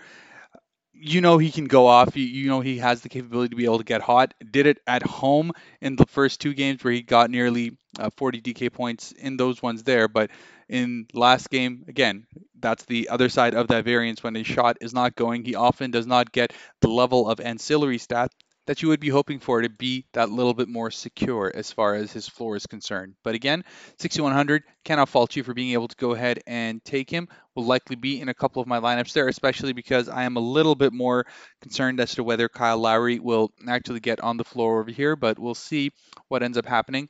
you 0.93 1.21
know 1.21 1.37
he 1.37 1.51
can 1.51 1.65
go 1.65 1.87
off. 1.87 2.15
You, 2.15 2.23
you, 2.23 2.47
know 2.47 2.61
he 2.61 2.77
has 2.77 3.01
the 3.01 3.09
capability 3.09 3.49
to 3.49 3.55
be 3.55 3.65
able 3.65 3.79
to 3.79 3.83
get 3.83 4.01
hot. 4.01 4.33
Did 4.51 4.67
it 4.67 4.79
at 4.85 5.03
home 5.03 5.51
in 5.81 5.95
the 5.95 6.05
first 6.05 6.39
two 6.41 6.53
games 6.53 6.83
where 6.83 6.93
he 6.93 7.01
got 7.01 7.31
nearly 7.31 7.77
uh, 7.99 8.09
40 8.17 8.41
DK 8.41 8.71
points 8.71 9.11
in 9.11 9.37
those 9.37 9.61
ones 9.61 9.83
there. 9.83 10.07
But 10.07 10.31
in 10.69 11.07
last 11.13 11.49
game, 11.49 11.85
again, 11.87 12.25
that's 12.59 12.85
the 12.85 13.09
other 13.09 13.29
side 13.29 13.55
of 13.55 13.67
that 13.67 13.83
variance. 13.83 14.23
When 14.23 14.35
a 14.35 14.43
shot 14.43 14.77
is 14.81 14.93
not 14.93 15.15
going, 15.15 15.43
he 15.43 15.55
often 15.55 15.91
does 15.91 16.07
not 16.07 16.31
get 16.31 16.53
the 16.79 16.89
level 16.89 17.29
of 17.29 17.39
ancillary 17.39 17.97
stats 17.97 18.29
that 18.67 18.81
you 18.81 18.87
would 18.87 18.99
be 18.99 19.09
hoping 19.09 19.39
for 19.39 19.61
to 19.61 19.69
be 19.69 20.05
that 20.13 20.29
little 20.29 20.53
bit 20.53 20.69
more 20.69 20.91
secure 20.91 21.51
as 21.53 21.71
far 21.71 21.95
as 21.95 22.11
his 22.11 22.27
floor 22.27 22.55
is 22.55 22.65
concerned. 22.67 23.15
But 23.23 23.35
again, 23.35 23.63
6100 23.97 24.63
cannot 24.85 25.09
fault 25.09 25.35
you 25.35 25.43
for 25.43 25.53
being 25.53 25.73
able 25.73 25.87
to 25.87 25.95
go 25.95 26.11
ahead 26.11 26.39
and 26.45 26.83
take 26.85 27.09
him. 27.09 27.27
Will 27.55 27.65
likely 27.65 27.95
be 27.95 28.21
in 28.21 28.29
a 28.29 28.33
couple 28.33 28.61
of 28.61 28.67
my 28.67 28.79
lineups 28.79 29.13
there, 29.13 29.27
especially 29.27 29.73
because 29.73 30.07
I 30.07 30.23
am 30.23 30.37
a 30.37 30.41
little 30.41 30.75
bit 30.75 30.93
more 30.93 31.25
concerned 31.61 31.99
as 31.99 32.15
to 32.15 32.23
whether 32.23 32.47
Kyle 32.47 32.77
Lowry 32.77 33.19
will 33.19 33.51
actually 33.67 33.99
get 33.99 34.21
on 34.21 34.37
the 34.37 34.43
floor 34.43 34.79
over 34.79 34.91
here, 34.91 35.15
but 35.15 35.39
we'll 35.39 35.55
see 35.55 35.91
what 36.27 36.43
ends 36.43 36.57
up 36.57 36.65
happening. 36.65 37.09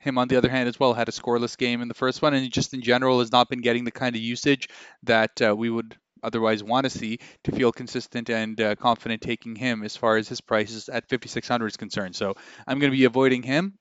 Him, 0.00 0.18
on 0.18 0.28
the 0.28 0.36
other 0.36 0.48
hand, 0.48 0.68
as 0.68 0.78
well, 0.78 0.94
had 0.94 1.08
a 1.08 1.12
scoreless 1.12 1.58
game 1.58 1.82
in 1.82 1.88
the 1.88 1.94
first 1.94 2.22
one, 2.22 2.32
and 2.32 2.52
just 2.52 2.72
in 2.72 2.82
general 2.82 3.18
has 3.18 3.32
not 3.32 3.48
been 3.48 3.60
getting 3.60 3.84
the 3.84 3.90
kind 3.90 4.14
of 4.14 4.22
usage 4.22 4.68
that 5.02 5.42
uh, 5.42 5.56
we 5.56 5.70
would 5.70 5.96
otherwise 6.22 6.62
want 6.62 6.84
to 6.84 6.90
see 6.90 7.18
to 7.44 7.52
feel 7.52 7.72
consistent 7.72 8.30
and 8.30 8.60
uh, 8.60 8.74
confident 8.76 9.22
taking 9.22 9.54
him 9.56 9.82
as 9.82 9.96
far 9.96 10.16
as 10.16 10.28
his 10.28 10.40
prices 10.40 10.88
at 10.88 11.08
5600 11.08 11.66
is 11.66 11.76
concerned. 11.76 12.16
So 12.16 12.34
I'm 12.66 12.78
going 12.78 12.90
to 12.92 12.96
be 12.96 13.04
avoiding 13.04 13.42
him. 13.42 13.74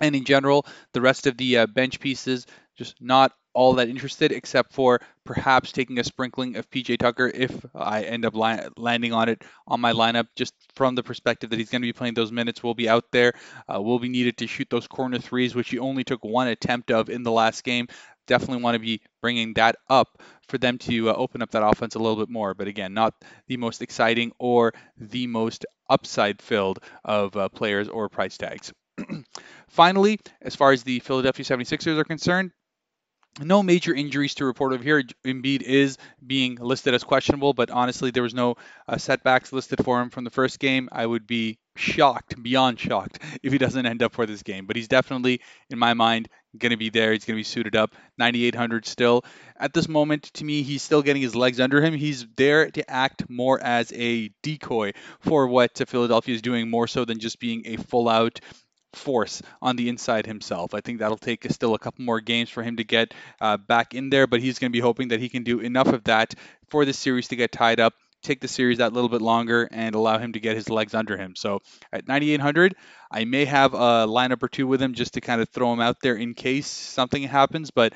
And 0.00 0.16
in 0.16 0.24
general, 0.24 0.66
the 0.92 1.00
rest 1.00 1.26
of 1.26 1.36
the 1.36 1.58
uh, 1.58 1.66
bench 1.66 2.00
pieces, 2.00 2.46
just 2.76 3.00
not 3.00 3.32
all 3.54 3.74
that 3.74 3.88
interested, 3.88 4.32
except 4.32 4.72
for 4.72 5.00
perhaps 5.24 5.70
taking 5.70 5.98
a 5.98 6.04
sprinkling 6.04 6.56
of 6.56 6.68
PJ 6.68 6.98
Tucker 6.98 7.30
if 7.32 7.64
I 7.74 8.02
end 8.02 8.24
up 8.24 8.34
li- 8.34 8.68
landing 8.76 9.12
on 9.12 9.28
it 9.28 9.42
on 9.68 9.80
my 9.80 9.92
lineup, 9.92 10.26
just 10.36 10.54
from 10.74 10.96
the 10.96 11.04
perspective 11.04 11.50
that 11.50 11.58
he's 11.58 11.70
going 11.70 11.82
to 11.82 11.86
be 11.86 11.92
playing 11.92 12.14
those 12.14 12.32
minutes, 12.32 12.62
will 12.62 12.74
be 12.74 12.88
out 12.88 13.04
there, 13.12 13.34
uh, 13.72 13.80
will 13.80 14.00
be 14.00 14.08
needed 14.08 14.36
to 14.38 14.48
shoot 14.48 14.68
those 14.70 14.88
corner 14.88 15.18
threes, 15.18 15.54
which 15.54 15.70
he 15.70 15.78
only 15.78 16.02
took 16.02 16.24
one 16.24 16.48
attempt 16.48 16.90
of 16.90 17.08
in 17.08 17.22
the 17.22 17.30
last 17.30 17.62
game 17.62 17.86
definitely 18.26 18.62
want 18.62 18.74
to 18.74 18.78
be 18.80 19.00
bringing 19.20 19.54
that 19.54 19.76
up 19.88 20.20
for 20.48 20.58
them 20.58 20.78
to 20.78 21.10
uh, 21.10 21.14
open 21.14 21.42
up 21.42 21.50
that 21.50 21.66
offense 21.66 21.94
a 21.94 21.98
little 21.98 22.16
bit 22.16 22.28
more. 22.28 22.54
But 22.54 22.68
again, 22.68 22.94
not 22.94 23.14
the 23.46 23.56
most 23.56 23.82
exciting 23.82 24.32
or 24.38 24.72
the 24.96 25.26
most 25.26 25.66
upside 25.88 26.40
filled 26.40 26.80
of 27.04 27.36
uh, 27.36 27.48
players 27.48 27.88
or 27.88 28.08
price 28.08 28.36
tags. 28.36 28.72
Finally, 29.68 30.20
as 30.40 30.54
far 30.54 30.72
as 30.72 30.82
the 30.82 31.00
Philadelphia 31.00 31.44
76ers 31.44 31.98
are 31.98 32.04
concerned, 32.04 32.52
no 33.40 33.62
major 33.62 33.92
injuries 33.92 34.34
to 34.36 34.44
report 34.44 34.72
over 34.72 34.82
here. 34.82 35.02
Embiid 35.24 35.62
is 35.62 35.98
being 36.24 36.56
listed 36.56 36.94
as 36.94 37.02
questionable, 37.02 37.52
but 37.52 37.70
honestly, 37.70 38.10
there 38.10 38.22
was 38.22 38.34
no 38.34 38.54
uh, 38.86 38.96
setbacks 38.96 39.52
listed 39.52 39.84
for 39.84 40.00
him 40.00 40.10
from 40.10 40.24
the 40.24 40.30
first 40.30 40.60
game. 40.60 40.88
I 40.92 41.04
would 41.04 41.26
be 41.26 41.58
shocked, 41.76 42.40
beyond 42.42 42.78
shocked, 42.78 43.18
if 43.42 43.52
he 43.52 43.58
doesn't 43.58 43.86
end 43.86 44.02
up 44.02 44.12
for 44.12 44.26
this 44.26 44.42
game. 44.42 44.66
But 44.66 44.76
he's 44.76 44.88
definitely, 44.88 45.40
in 45.70 45.78
my 45.78 45.94
mind, 45.94 46.28
going 46.56 46.70
to 46.70 46.76
be 46.76 46.90
there. 46.90 47.12
He's 47.12 47.24
going 47.24 47.36
to 47.36 47.40
be 47.40 47.44
suited 47.44 47.76
up. 47.76 47.94
9,800 48.18 48.86
still. 48.86 49.24
At 49.58 49.74
this 49.74 49.88
moment, 49.88 50.24
to 50.34 50.44
me, 50.44 50.62
he's 50.62 50.82
still 50.82 51.02
getting 51.02 51.22
his 51.22 51.34
legs 51.34 51.60
under 51.60 51.80
him. 51.80 51.94
He's 51.94 52.26
there 52.36 52.70
to 52.70 52.90
act 52.90 53.28
more 53.28 53.60
as 53.60 53.92
a 53.92 54.30
decoy 54.42 54.92
for 55.20 55.46
what 55.46 55.76
Philadelphia 55.88 56.34
is 56.34 56.42
doing, 56.42 56.70
more 56.70 56.86
so 56.86 57.04
than 57.04 57.18
just 57.18 57.40
being 57.40 57.62
a 57.66 57.76
full 57.76 58.08
out 58.08 58.40
force 58.94 59.42
on 59.60 59.76
the 59.76 59.88
inside 59.88 60.26
himself. 60.26 60.74
I 60.74 60.80
think 60.80 60.98
that'll 60.98 61.16
take 61.16 61.44
still 61.50 61.74
a 61.74 61.78
couple 61.78 62.04
more 62.04 62.20
games 62.20 62.50
for 62.50 62.62
him 62.62 62.76
to 62.76 62.84
get 62.84 63.12
uh, 63.40 63.56
back 63.56 63.94
in 63.94 64.10
there, 64.10 64.26
but 64.26 64.40
he's 64.40 64.58
going 64.58 64.70
to 64.70 64.76
be 64.76 64.80
hoping 64.80 65.08
that 65.08 65.20
he 65.20 65.28
can 65.28 65.42
do 65.42 65.60
enough 65.60 65.88
of 65.88 66.04
that 66.04 66.34
for 66.68 66.84
this 66.84 66.98
series 66.98 67.28
to 67.28 67.36
get 67.36 67.52
tied 67.52 67.80
up, 67.80 67.94
take 68.24 68.40
the 68.40 68.48
series 68.48 68.78
that 68.78 68.92
little 68.92 69.08
bit 69.08 69.22
longer, 69.22 69.68
and 69.70 69.94
allow 69.94 70.18
him 70.18 70.32
to 70.32 70.40
get 70.40 70.56
his 70.56 70.68
legs 70.68 70.94
under 70.94 71.16
him. 71.16 71.36
So 71.36 71.60
at 71.92 72.08
9,800, 72.08 72.74
I 73.10 73.24
may 73.24 73.44
have 73.44 73.74
a 73.74 74.06
lineup 74.06 74.42
or 74.42 74.48
two 74.48 74.66
with 74.66 74.82
him 74.82 74.94
just 74.94 75.14
to 75.14 75.20
kind 75.20 75.40
of 75.40 75.48
throw 75.50 75.72
him 75.72 75.80
out 75.80 75.96
there 76.02 76.16
in 76.16 76.34
case 76.34 76.66
something 76.66 77.22
happens, 77.22 77.70
but 77.70 77.92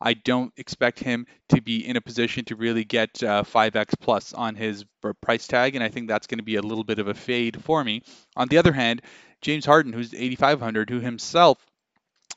I 0.00 0.14
don't 0.14 0.52
expect 0.56 0.98
him 0.98 1.26
to 1.50 1.60
be 1.60 1.86
in 1.86 1.96
a 1.96 2.00
position 2.00 2.44
to 2.46 2.56
really 2.56 2.84
get 2.84 3.22
uh, 3.22 3.44
5x 3.44 3.94
plus 4.00 4.32
on 4.32 4.56
his 4.56 4.84
price 5.20 5.46
tag, 5.46 5.76
and 5.76 5.84
I 5.84 5.88
think 5.88 6.08
that's 6.08 6.26
going 6.26 6.38
to 6.38 6.44
be 6.44 6.56
a 6.56 6.62
little 6.62 6.84
bit 6.84 6.98
of 6.98 7.08
a 7.08 7.14
fade 7.14 7.62
for 7.62 7.84
me. 7.84 8.02
On 8.36 8.48
the 8.48 8.58
other 8.58 8.72
hand, 8.72 9.02
James 9.42 9.64
Harden, 9.64 9.92
who's 9.92 10.12
8,500, 10.12 10.90
who 10.90 11.00
himself 11.00 11.58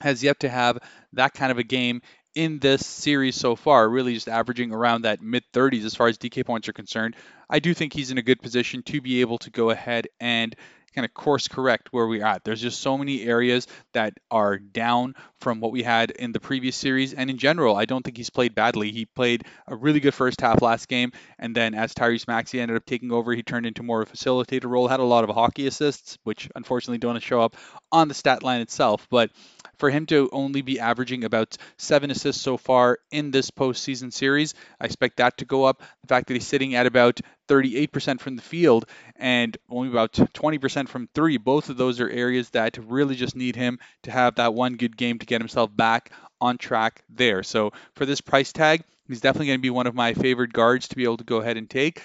has 0.01 0.23
yet 0.23 0.41
to 0.41 0.49
have 0.49 0.77
that 1.13 1.33
kind 1.33 1.51
of 1.51 1.57
a 1.57 1.63
game 1.63 2.01
in 2.35 2.59
this 2.59 2.85
series 2.85 3.35
so 3.35 3.55
far, 3.55 3.89
really 3.89 4.13
just 4.13 4.27
averaging 4.27 4.73
around 4.73 5.03
that 5.03 5.21
mid 5.21 5.43
30s 5.53 5.85
as 5.85 5.95
far 5.95 6.07
as 6.07 6.17
DK 6.17 6.45
points 6.45 6.67
are 6.69 6.73
concerned. 6.73 7.15
I 7.49 7.59
do 7.59 7.73
think 7.73 7.93
he's 7.93 8.11
in 8.11 8.17
a 8.17 8.23
good 8.23 8.41
position 8.41 8.83
to 8.83 9.01
be 9.01 9.21
able 9.21 9.37
to 9.39 9.49
go 9.49 9.69
ahead 9.69 10.07
and 10.19 10.55
kind 10.95 11.05
of 11.05 11.13
course 11.13 11.47
correct 11.47 11.89
where 11.91 12.07
we're 12.07 12.25
at. 12.25 12.43
There's 12.43 12.61
just 12.61 12.79
so 12.79 12.97
many 12.97 13.23
areas 13.23 13.67
that 13.93 14.13
are 14.31 14.57
down 14.57 15.15
from 15.39 15.59
what 15.59 15.73
we 15.73 15.83
had 15.83 16.11
in 16.11 16.31
the 16.31 16.39
previous 16.39 16.75
series. 16.77 17.13
And 17.13 17.29
in 17.29 17.37
general, 17.37 17.75
I 17.75 17.85
don't 17.85 18.01
think 18.01 18.17
he's 18.17 18.29
played 18.29 18.55
badly. 18.55 18.91
He 18.91 19.05
played 19.05 19.43
a 19.67 19.75
really 19.75 19.99
good 19.99 20.13
first 20.13 20.39
half 20.39 20.61
last 20.61 20.87
game. 20.87 21.11
And 21.37 21.53
then 21.53 21.75
as 21.75 21.93
Tyrese 21.93 22.27
Maxey 22.27 22.61
ended 22.61 22.77
up 22.77 22.85
taking 22.85 23.11
over, 23.11 23.33
he 23.33 23.43
turned 23.43 23.65
into 23.65 23.83
more 23.83 24.01
of 24.01 24.09
a 24.09 24.15
facilitator 24.15 24.69
role, 24.69 24.87
had 24.87 25.01
a 25.01 25.03
lot 25.03 25.25
of 25.25 25.35
hockey 25.35 25.67
assists, 25.67 26.17
which 26.23 26.49
unfortunately 26.55 26.97
don't 26.97 27.21
show 27.21 27.41
up 27.41 27.55
on 27.91 28.07
the 28.07 28.13
stat 28.13 28.41
line 28.41 28.61
itself. 28.61 29.05
But 29.11 29.31
for 29.77 29.89
him 29.89 30.05
to 30.07 30.29
only 30.31 30.61
be 30.61 30.79
averaging 30.79 31.23
about 31.23 31.57
seven 31.77 32.11
assists 32.11 32.41
so 32.41 32.57
far 32.57 32.99
in 33.11 33.31
this 33.31 33.51
postseason 33.51 34.11
series, 34.11 34.53
I 34.79 34.85
expect 34.85 35.17
that 35.17 35.37
to 35.39 35.45
go 35.45 35.63
up. 35.63 35.83
The 36.01 36.07
fact 36.07 36.27
that 36.27 36.33
he's 36.33 36.47
sitting 36.47 36.75
at 36.75 36.85
about 36.85 37.19
38% 37.47 38.19
from 38.19 38.35
the 38.35 38.41
field 38.41 38.85
and 39.15 39.57
only 39.69 39.89
about 39.89 40.13
20% 40.13 40.87
from 40.89 41.07
three. 41.13 41.37
Both 41.37 41.69
of 41.69 41.77
those 41.77 41.99
are 41.99 42.09
areas 42.09 42.49
that 42.51 42.77
really 42.77 43.15
just 43.15 43.35
need 43.35 43.55
him 43.55 43.79
to 44.03 44.11
have 44.11 44.35
that 44.35 44.53
one 44.53 44.75
good 44.75 44.97
game 44.97 45.19
to 45.19 45.25
get 45.25 45.41
himself 45.41 45.75
back 45.75 46.11
on 46.41 46.57
track 46.57 47.03
there. 47.09 47.43
So 47.43 47.71
for 47.95 48.05
this 48.05 48.21
price 48.21 48.51
tag, 48.51 48.83
he's 49.07 49.21
definitely 49.21 49.47
going 49.47 49.59
to 49.59 49.63
be 49.63 49.69
one 49.69 49.87
of 49.87 49.95
my 49.95 50.13
favorite 50.13 50.53
guards 50.53 50.89
to 50.89 50.95
be 50.95 51.03
able 51.03 51.17
to 51.17 51.23
go 51.23 51.37
ahead 51.37 51.57
and 51.57 51.69
take. 51.69 52.01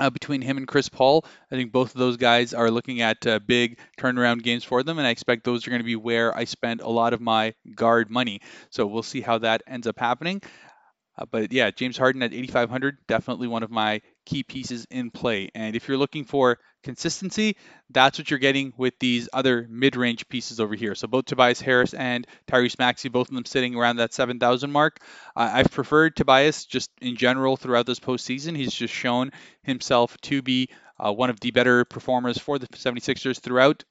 Uh, 0.00 0.10
between 0.10 0.40
him 0.40 0.56
and 0.58 0.68
Chris 0.68 0.88
Paul, 0.88 1.24
I 1.50 1.56
think 1.56 1.72
both 1.72 1.92
of 1.92 1.98
those 1.98 2.16
guys 2.16 2.54
are 2.54 2.70
looking 2.70 3.00
at 3.00 3.26
uh, 3.26 3.40
big 3.40 3.78
turnaround 3.98 4.42
games 4.44 4.62
for 4.62 4.84
them, 4.84 4.98
and 4.98 5.06
I 5.06 5.10
expect 5.10 5.42
those 5.42 5.66
are 5.66 5.70
going 5.70 5.80
to 5.80 5.84
be 5.84 5.96
where 5.96 6.36
I 6.36 6.44
spend 6.44 6.80
a 6.80 6.88
lot 6.88 7.12
of 7.12 7.20
my 7.20 7.54
guard 7.74 8.08
money. 8.08 8.40
So 8.70 8.86
we'll 8.86 9.02
see 9.02 9.20
how 9.20 9.38
that 9.38 9.62
ends 9.66 9.88
up 9.88 9.98
happening. 9.98 10.40
Uh, 11.18 11.24
but 11.30 11.52
yeah, 11.52 11.70
James 11.72 11.96
Harden 11.96 12.22
at 12.22 12.32
8,500, 12.32 12.98
definitely 13.08 13.48
one 13.48 13.64
of 13.64 13.70
my 13.70 14.00
key 14.28 14.42
pieces 14.42 14.86
in 14.90 15.10
play. 15.10 15.50
And 15.54 15.74
if 15.74 15.88
you're 15.88 15.96
looking 15.96 16.24
for 16.24 16.58
consistency, 16.82 17.56
that's 17.90 18.18
what 18.18 18.30
you're 18.30 18.38
getting 18.38 18.74
with 18.76 18.92
these 19.00 19.28
other 19.32 19.66
mid-range 19.70 20.28
pieces 20.28 20.60
over 20.60 20.74
here. 20.74 20.94
So 20.94 21.08
both 21.08 21.24
Tobias 21.24 21.62
Harris 21.62 21.94
and 21.94 22.26
Tyrese 22.46 22.78
Maxey, 22.78 23.08
both 23.08 23.28
of 23.28 23.34
them 23.34 23.46
sitting 23.46 23.74
around 23.74 23.96
that 23.96 24.12
7,000 24.12 24.70
mark. 24.70 25.00
Uh, 25.34 25.50
I've 25.54 25.70
preferred 25.70 26.14
Tobias 26.14 26.66
just 26.66 26.90
in 27.00 27.16
general 27.16 27.56
throughout 27.56 27.86
this 27.86 28.00
postseason. 28.00 28.54
He's 28.54 28.74
just 28.74 28.92
shown 28.92 29.32
himself 29.62 30.20
to 30.22 30.42
be 30.42 30.68
uh, 31.00 31.12
one 31.12 31.30
of 31.30 31.40
the 31.40 31.50
better 31.50 31.86
performers 31.86 32.36
for 32.36 32.58
the 32.58 32.68
76ers 32.68 33.40
throughout. 33.40 33.84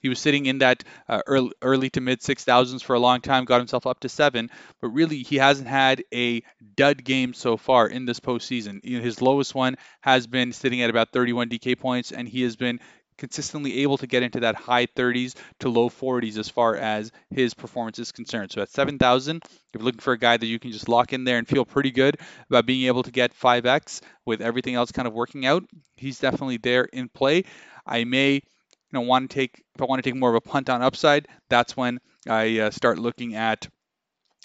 He 0.00 0.08
was 0.08 0.18
sitting 0.18 0.46
in 0.46 0.58
that 0.58 0.84
uh, 1.08 1.22
early, 1.26 1.52
early 1.62 1.90
to 1.90 2.00
mid 2.00 2.20
6,000s 2.20 2.82
for 2.82 2.94
a 2.94 3.00
long 3.00 3.20
time, 3.20 3.44
got 3.44 3.58
himself 3.58 3.86
up 3.86 4.00
to 4.00 4.08
seven, 4.08 4.50
but 4.80 4.88
really 4.88 5.18
he 5.22 5.36
hasn't 5.36 5.68
had 5.68 6.04
a 6.12 6.42
dud 6.76 7.04
game 7.04 7.34
so 7.34 7.56
far 7.56 7.86
in 7.86 8.04
this 8.04 8.20
postseason. 8.20 8.84
His 8.84 9.22
lowest 9.22 9.54
one 9.54 9.76
has 10.00 10.26
been 10.26 10.52
sitting 10.52 10.82
at 10.82 10.90
about 10.90 11.12
31 11.12 11.48
DK 11.48 11.78
points, 11.78 12.12
and 12.12 12.28
he 12.28 12.42
has 12.42 12.56
been 12.56 12.80
consistently 13.18 13.82
able 13.82 13.98
to 13.98 14.06
get 14.06 14.22
into 14.22 14.40
that 14.40 14.54
high 14.54 14.86
30s 14.86 15.34
to 15.58 15.68
low 15.68 15.90
40s 15.90 16.38
as 16.38 16.48
far 16.48 16.76
as 16.76 17.12
his 17.30 17.52
performance 17.52 17.98
is 17.98 18.12
concerned. 18.12 18.52
So 18.52 18.62
at 18.62 18.70
7,000, 18.70 19.42
if 19.44 19.52
you're 19.74 19.82
looking 19.82 20.00
for 20.00 20.12
a 20.12 20.18
guy 20.18 20.36
that 20.36 20.46
you 20.46 20.58
can 20.58 20.72
just 20.72 20.88
lock 20.88 21.12
in 21.12 21.24
there 21.24 21.38
and 21.38 21.46
feel 21.46 21.64
pretty 21.64 21.90
good 21.90 22.18
about 22.48 22.64
being 22.64 22.86
able 22.86 23.02
to 23.02 23.10
get 23.10 23.38
5x 23.38 24.00
with 24.24 24.40
everything 24.40 24.76
else 24.76 24.92
kind 24.92 25.08
of 25.08 25.14
working 25.14 25.44
out, 25.44 25.64
he's 25.96 26.20
definitely 26.20 26.58
there 26.58 26.84
in 26.84 27.08
play. 27.08 27.44
I 27.84 28.04
may 28.04 28.42
you 28.90 28.98
know 28.98 29.02
want 29.02 29.30
to 29.30 29.34
take 29.34 29.62
if 29.74 29.82
I 29.82 29.84
want 29.84 30.02
to 30.02 30.10
take 30.10 30.18
more 30.18 30.30
of 30.30 30.36
a 30.36 30.40
punt 30.40 30.68
on 30.70 30.82
upside, 30.82 31.28
that's 31.48 31.76
when 31.76 32.00
I 32.28 32.58
uh, 32.58 32.70
start 32.70 32.98
looking 32.98 33.34
at 33.34 33.68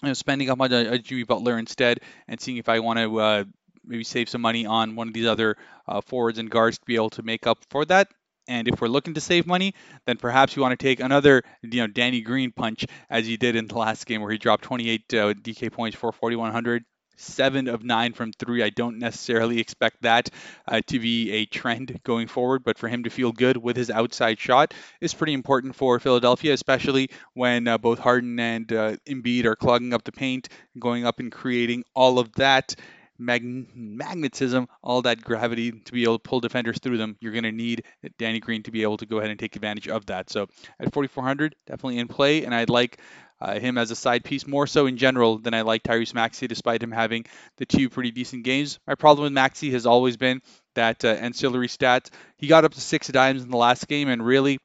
you 0.01 0.09
know, 0.09 0.13
spending 0.13 0.49
up 0.49 0.59
on 0.59 0.71
a, 0.71 0.93
a 0.93 0.99
Jimmy 0.99 1.23
Butler 1.23 1.57
instead 1.57 1.99
and 2.27 2.39
seeing 2.39 2.57
if 2.57 2.69
I 2.69 2.79
want 2.79 2.99
to 2.99 3.19
uh, 3.19 3.43
maybe 3.85 4.03
save 4.03 4.29
some 4.29 4.41
money 4.41 4.65
on 4.65 4.95
one 4.95 5.07
of 5.07 5.13
these 5.13 5.25
other 5.25 5.57
uh, 5.87 6.01
forwards 6.01 6.39
and 6.39 6.49
guards 6.49 6.77
to 6.77 6.85
be 6.85 6.95
able 6.95 7.09
to 7.11 7.23
make 7.23 7.47
up 7.47 7.59
for 7.69 7.85
that. 7.85 8.09
And 8.47 8.67
if 8.67 8.81
we're 8.81 8.89
looking 8.89 9.13
to 9.13 9.21
save 9.21 9.47
money, 9.47 9.73
then 10.05 10.17
perhaps 10.17 10.55
you 10.55 10.61
want 10.61 10.77
to 10.77 10.83
take 10.83 10.99
another, 10.99 11.43
you 11.61 11.79
know, 11.79 11.87
Danny 11.87 12.21
Green 12.21 12.51
punch 12.51 12.85
as 13.09 13.25
he 13.25 13.37
did 13.37 13.55
in 13.55 13.67
the 13.67 13.77
last 13.77 14.05
game 14.05 14.21
where 14.21 14.31
he 14.31 14.37
dropped 14.37 14.65
28 14.65 15.01
uh, 15.13 15.33
DK 15.33 15.71
points 15.71 15.97
for 15.97 16.11
4100 16.11 16.83
seven 17.15 17.67
of 17.67 17.83
nine 17.83 18.13
from 18.13 18.31
three. 18.33 18.63
I 18.63 18.69
don't 18.69 18.99
necessarily 18.99 19.59
expect 19.59 20.01
that 20.01 20.29
uh, 20.67 20.81
to 20.87 20.99
be 20.99 21.31
a 21.31 21.45
trend 21.45 21.99
going 22.03 22.27
forward, 22.27 22.63
but 22.63 22.77
for 22.77 22.87
him 22.87 23.03
to 23.03 23.09
feel 23.09 23.31
good 23.31 23.57
with 23.57 23.75
his 23.75 23.89
outside 23.89 24.39
shot 24.39 24.73
is 25.01 25.13
pretty 25.13 25.33
important 25.33 25.75
for 25.75 25.99
Philadelphia, 25.99 26.53
especially 26.53 27.09
when 27.33 27.67
uh, 27.67 27.77
both 27.77 27.99
Harden 27.99 28.39
and 28.39 28.71
uh, 28.71 28.95
Embiid 29.07 29.45
are 29.45 29.55
clogging 29.55 29.93
up 29.93 30.03
the 30.03 30.11
paint, 30.11 30.49
going 30.79 31.05
up 31.05 31.19
and 31.19 31.31
creating 31.31 31.83
all 31.95 32.19
of 32.19 32.31
that. 32.33 32.75
Mag- 33.19 33.67
magnetism, 33.75 34.67
all 34.81 35.03
that 35.03 35.21
gravity 35.21 35.71
to 35.71 35.91
be 35.93 36.03
able 36.03 36.17
to 36.17 36.27
pull 36.27 36.39
defenders 36.39 36.79
through 36.79 36.97
them, 36.97 37.15
you're 37.21 37.31
going 37.31 37.43
to 37.43 37.51
need 37.51 37.83
Danny 38.17 38.39
Green 38.39 38.63
to 38.63 38.71
be 38.71 38.81
able 38.81 38.97
to 38.97 39.05
go 39.05 39.19
ahead 39.19 39.29
and 39.29 39.39
take 39.39 39.55
advantage 39.55 39.87
of 39.87 40.07
that. 40.07 40.31
So 40.31 40.47
at 40.79 40.91
4,400, 40.91 41.55
definitely 41.67 41.99
in 41.99 42.07
play, 42.07 42.43
and 42.43 42.55
I'd 42.55 42.71
like 42.71 42.99
uh, 43.43 43.59
him 43.59 43.77
as 43.77 43.91
a 43.91 43.95
side 43.95 44.23
piece 44.23 44.47
more 44.47 44.65
so 44.65 44.85
in 44.85 44.97
general 44.97 45.37
than 45.37 45.53
I 45.53 45.61
like 45.61 45.83
Tyrese 45.83 46.13
Maxey, 46.13 46.47
despite 46.47 46.81
him 46.81 46.91
having 46.91 47.25
the 47.57 47.65
two 47.65 47.89
pretty 47.89 48.11
decent 48.11 48.43
games. 48.43 48.79
My 48.87 48.95
problem 48.95 49.23
with 49.23 49.33
Maxey 49.33 49.71
has 49.71 49.85
always 49.85 50.15
been 50.15 50.41
that 50.75 51.03
uh, 51.03 51.09
ancillary 51.09 51.67
stats. 51.67 52.09
He 52.37 52.47
got 52.47 52.63
up 52.63 52.73
to 52.73 52.81
six 52.81 53.09
dimes 53.09 53.43
in 53.43 53.49
the 53.49 53.57
last 53.57 53.87
game, 53.87 54.07
and 54.07 54.25
really 54.25 54.59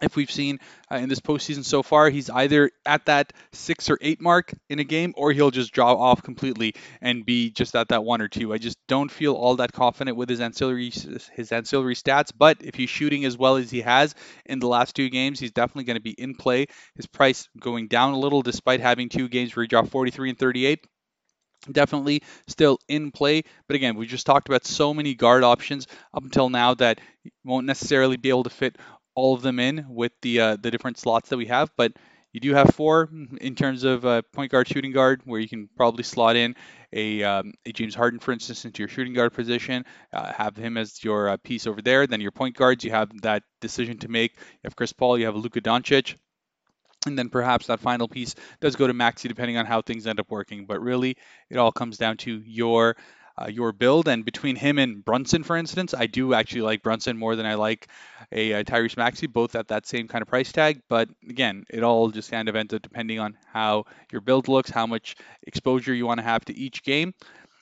if 0.00 0.16
we've 0.16 0.30
seen 0.30 0.58
uh, 0.90 0.96
in 0.96 1.08
this 1.08 1.20
postseason 1.20 1.64
so 1.64 1.82
far, 1.82 2.10
he's 2.10 2.30
either 2.30 2.70
at 2.86 3.06
that 3.06 3.32
six 3.52 3.90
or 3.90 3.98
eight 4.00 4.20
mark 4.20 4.52
in 4.68 4.78
a 4.78 4.84
game, 4.84 5.14
or 5.16 5.32
he'll 5.32 5.50
just 5.50 5.72
drop 5.72 5.98
off 5.98 6.22
completely 6.22 6.74
and 7.00 7.24
be 7.24 7.50
just 7.50 7.74
at 7.76 7.88
that 7.88 8.04
one 8.04 8.20
or 8.20 8.28
two. 8.28 8.52
I 8.52 8.58
just 8.58 8.78
don't 8.88 9.10
feel 9.10 9.34
all 9.34 9.56
that 9.56 9.72
confident 9.72 10.16
with 10.16 10.28
his 10.28 10.40
ancillary 10.40 10.90
his 10.90 11.52
ancillary 11.52 11.94
stats. 11.94 12.32
But 12.36 12.58
if 12.60 12.74
he's 12.74 12.90
shooting 12.90 13.24
as 13.24 13.36
well 13.36 13.56
as 13.56 13.70
he 13.70 13.82
has 13.82 14.14
in 14.46 14.58
the 14.58 14.68
last 14.68 14.94
two 14.96 15.10
games, 15.10 15.38
he's 15.40 15.52
definitely 15.52 15.84
going 15.84 15.96
to 15.96 16.02
be 16.02 16.12
in 16.12 16.34
play. 16.34 16.66
His 16.96 17.06
price 17.06 17.48
going 17.58 17.88
down 17.88 18.14
a 18.14 18.18
little, 18.18 18.42
despite 18.42 18.80
having 18.80 19.08
two 19.08 19.28
games 19.28 19.54
where 19.54 19.64
he 19.64 19.68
dropped 19.68 19.90
43 19.90 20.30
and 20.30 20.38
38 20.38 20.84
definitely 21.70 22.22
still 22.46 22.78
in 22.88 23.10
play. 23.10 23.42
But 23.66 23.76
again, 23.76 23.96
we 23.96 24.06
just 24.06 24.26
talked 24.26 24.48
about 24.48 24.64
so 24.64 24.94
many 24.94 25.14
guard 25.14 25.44
options 25.44 25.86
up 26.14 26.24
until 26.24 26.48
now 26.48 26.74
that 26.74 27.00
won't 27.44 27.66
necessarily 27.66 28.16
be 28.16 28.30
able 28.30 28.44
to 28.44 28.50
fit 28.50 28.76
all 29.20 29.34
of 29.34 29.42
them 29.42 29.58
in 29.58 29.84
with 29.88 30.12
the 30.22 30.40
uh, 30.40 30.56
the 30.56 30.70
different 30.70 30.98
slots 30.98 31.28
that 31.28 31.36
we 31.36 31.46
have, 31.46 31.70
but 31.76 31.92
you 32.32 32.40
do 32.40 32.54
have 32.54 32.74
four 32.74 33.08
in 33.40 33.54
terms 33.54 33.84
of 33.84 34.06
uh, 34.06 34.22
point 34.32 34.52
guard, 34.52 34.68
shooting 34.68 34.92
guard, 34.92 35.20
where 35.24 35.40
you 35.40 35.48
can 35.48 35.68
probably 35.76 36.04
slot 36.04 36.36
in 36.36 36.54
a, 36.92 37.22
um, 37.24 37.52
a 37.66 37.72
James 37.72 37.94
Harden, 37.94 38.20
for 38.20 38.32
instance, 38.32 38.64
into 38.64 38.82
your 38.82 38.88
shooting 38.88 39.14
guard 39.14 39.32
position, 39.32 39.84
uh, 40.12 40.32
have 40.32 40.56
him 40.56 40.76
as 40.76 41.02
your 41.02 41.28
uh, 41.28 41.36
piece 41.38 41.66
over 41.66 41.82
there. 41.82 42.06
Then 42.06 42.20
your 42.20 42.30
point 42.30 42.56
guards, 42.56 42.84
you 42.84 42.92
have 42.92 43.10
that 43.22 43.42
decision 43.60 43.98
to 43.98 44.08
make. 44.08 44.32
You 44.36 44.64
have 44.64 44.76
Chris 44.76 44.92
Paul, 44.92 45.18
you 45.18 45.26
have 45.26 45.36
Luka 45.36 45.60
Doncic. 45.60 46.14
And 47.06 47.18
then 47.18 47.30
perhaps 47.30 47.66
that 47.66 47.80
final 47.80 48.06
piece 48.06 48.34
does 48.60 48.76
go 48.76 48.86
to 48.86 48.92
Maxey, 48.92 49.26
depending 49.26 49.56
on 49.56 49.66
how 49.66 49.80
things 49.80 50.06
end 50.06 50.20
up 50.20 50.30
working. 50.30 50.66
But 50.66 50.82
really, 50.82 51.16
it 51.48 51.56
all 51.56 51.72
comes 51.72 51.96
down 51.96 52.18
to 52.18 52.42
your 52.44 52.94
uh, 53.40 53.48
your 53.48 53.72
build. 53.72 54.08
And 54.08 54.24
between 54.24 54.56
him 54.56 54.78
and 54.78 55.04
Brunson, 55.04 55.42
for 55.42 55.56
instance, 55.56 55.94
I 55.94 56.06
do 56.06 56.34
actually 56.34 56.62
like 56.62 56.82
Brunson 56.82 57.16
more 57.16 57.36
than 57.36 57.46
I 57.46 57.54
like 57.54 57.88
a, 58.32 58.52
a 58.52 58.64
Tyrese 58.64 58.96
Maxey, 58.96 59.26
both 59.26 59.54
at 59.54 59.68
that 59.68 59.86
same 59.86 60.08
kind 60.08 60.22
of 60.22 60.28
price 60.28 60.52
tag. 60.52 60.82
But 60.88 61.08
again, 61.28 61.64
it 61.70 61.82
all 61.82 62.10
just 62.10 62.30
kind 62.30 62.48
of 62.48 62.56
ends 62.56 62.74
up 62.74 62.82
depending 62.82 63.18
on 63.18 63.36
how 63.52 63.84
your 64.12 64.20
build 64.20 64.48
looks, 64.48 64.70
how 64.70 64.86
much 64.86 65.16
exposure 65.42 65.94
you 65.94 66.06
want 66.06 66.18
to 66.18 66.24
have 66.24 66.44
to 66.46 66.56
each 66.56 66.82
game. 66.82 67.14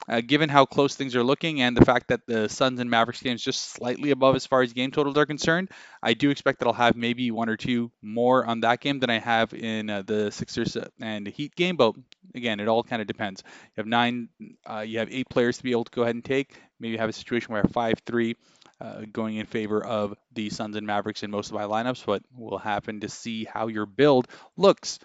Uh, 0.09 0.23
given 0.23 0.49
how 0.49 0.65
close 0.65 0.95
things 0.95 1.15
are 1.15 1.23
looking 1.23 1.61
and 1.61 1.77
the 1.77 1.85
fact 1.85 2.09
that 2.09 2.27
the 2.27 2.49
Suns 2.49 2.81
and 2.81 2.89
Mavericks 2.89 3.21
game 3.21 3.35
is 3.35 3.43
just 3.43 3.73
slightly 3.73 4.11
above 4.11 4.37
as 4.37 4.47
far 4.47 4.63
as 4.63 4.73
game 4.73 4.91
totals 4.91 5.17
are 5.19 5.27
concerned, 5.27 5.71
I 6.03 6.15
do 6.15 6.31
expect 6.31 6.61
that 6.61 6.67
I'll 6.67 6.73
have 6.73 6.97
maybe 6.97 7.31
one 7.31 7.49
or 7.49 7.57
two 7.57 7.91
more 8.01 8.47
on 8.47 8.61
that 8.61 8.81
game 8.81 9.01
than 9.01 9.11
I 9.11 9.19
have 9.19 9.53
in 9.53 9.91
uh, 9.91 10.03
the 10.03 10.31
Sixers 10.31 10.77
and 11.01 11.27
Heat 11.27 11.55
game. 11.55 11.77
But 11.77 11.95
again, 12.35 12.59
it 12.61 12.69
all 12.69 12.83
kind 12.83 13.03
of 13.03 13.09
depends. 13.09 13.43
You 13.47 13.83
have 13.83 13.87
nine, 13.87 14.31
uh, 14.65 14.81
you 14.81 14.99
have 15.01 15.13
eight 15.13 15.29
players 15.29 15.59
to 15.59 15.63
be 15.63 15.73
able 15.73 15.85
to 15.85 15.93
go 15.93 16.03
ahead 16.03 16.15
and 16.15 16.25
take. 16.25 16.59
Maybe 16.81 16.97
have 16.97 17.11
a 17.11 17.13
situation 17.13 17.53
where 17.53 17.65
five 17.65 17.95
three. 18.07 18.37
Uh, 18.81 19.01
going 19.13 19.35
in 19.35 19.45
favor 19.45 19.85
of 19.85 20.15
the 20.35 20.51
Suns 20.51 20.77
and 20.77 20.87
Mavericks 20.87 21.25
in 21.25 21.33
most 21.33 21.49
of 21.49 21.55
my 21.55 21.65
lineups, 21.65 22.07
but 22.07 22.23
we'll 22.33 22.59
happen 22.59 23.01
to 23.01 23.09
see 23.09 23.45
how 23.45 23.67
your 23.67 23.87
build 23.87 24.29
looks. 24.57 25.01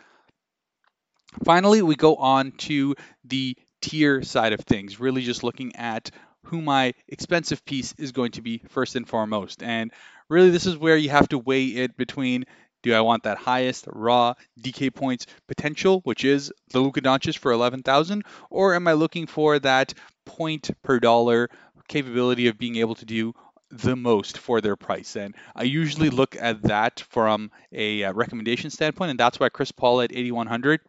Finally, 1.44 1.82
we 1.82 1.96
go 1.96 2.16
on 2.16 2.52
to 2.52 2.94
the 3.26 3.58
tier 3.84 4.24
side 4.24 4.54
of 4.54 4.62
things, 4.62 5.00
really 5.00 5.22
just 5.22 5.44
looking 5.44 5.76
at 5.76 6.10
who 6.46 6.62
my 6.62 6.94
expensive 7.08 7.64
piece 7.66 7.94
is 7.98 8.12
going 8.12 8.32
to 8.32 8.42
be 8.42 8.62
first 8.70 8.96
and 8.96 9.08
foremost. 9.08 9.62
And 9.62 9.92
really, 10.30 10.50
this 10.50 10.66
is 10.66 10.78
where 10.78 10.98
you 10.98 11.10
have 11.10 11.30
to 11.30 11.38
weigh 11.38 11.66
it 11.66 11.98
between 11.98 12.46
do 12.82 12.94
I 12.94 13.02
want 13.02 13.24
that 13.24 13.38
highest 13.38 13.86
raw 13.88 14.34
DK 14.60 14.94
points 14.94 15.26
potential, 15.48 16.02
which 16.04 16.26
is 16.26 16.52
the 16.72 16.82
Luka 16.82 17.02
Doncic 17.02 17.38
for 17.38 17.54
11,000, 17.54 18.24
or 18.50 18.76
am 18.76 18.88
I 18.90 18.94
looking 18.94 19.26
for 19.26 19.58
that 19.60 19.94
point 20.26 20.70
per 20.84 21.00
dollar 21.00 21.50
capability 21.88 22.48
of 22.48 22.58
being 22.58 22.76
able 22.78 22.96
to 22.96 23.06
do 23.06 23.34
the 23.72 23.96
most 23.96 24.38
for 24.38 24.62
their 24.62 24.76
price. 24.76 25.16
And 25.16 25.34
I 25.56 25.64
usually 25.64 26.10
look 26.10 26.36
at 26.40 26.62
that 26.64 27.00
from 27.10 27.52
a 27.72 28.04
uh, 28.04 28.14
recommendation 28.14 28.70
standpoint, 28.70 29.12
and 29.12 29.20
that's 29.20 29.40
why 29.40 29.50
Chris 29.50 29.72
Paul 29.72 30.02
at 30.02 30.12
8100 30.12 30.82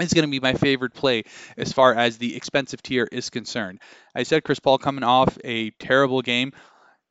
is 0.00 0.12
going 0.12 0.24
to 0.24 0.30
be 0.30 0.40
my 0.40 0.54
favorite 0.54 0.94
play 0.94 1.24
as 1.56 1.72
far 1.72 1.94
as 1.94 2.18
the 2.18 2.36
expensive 2.36 2.82
tier 2.82 3.08
is 3.10 3.30
concerned. 3.30 3.80
I 4.14 4.24
said 4.24 4.44
Chris 4.44 4.60
Paul 4.60 4.78
coming 4.78 5.04
off 5.04 5.38
a 5.44 5.70
terrible 5.70 6.22
game 6.22 6.52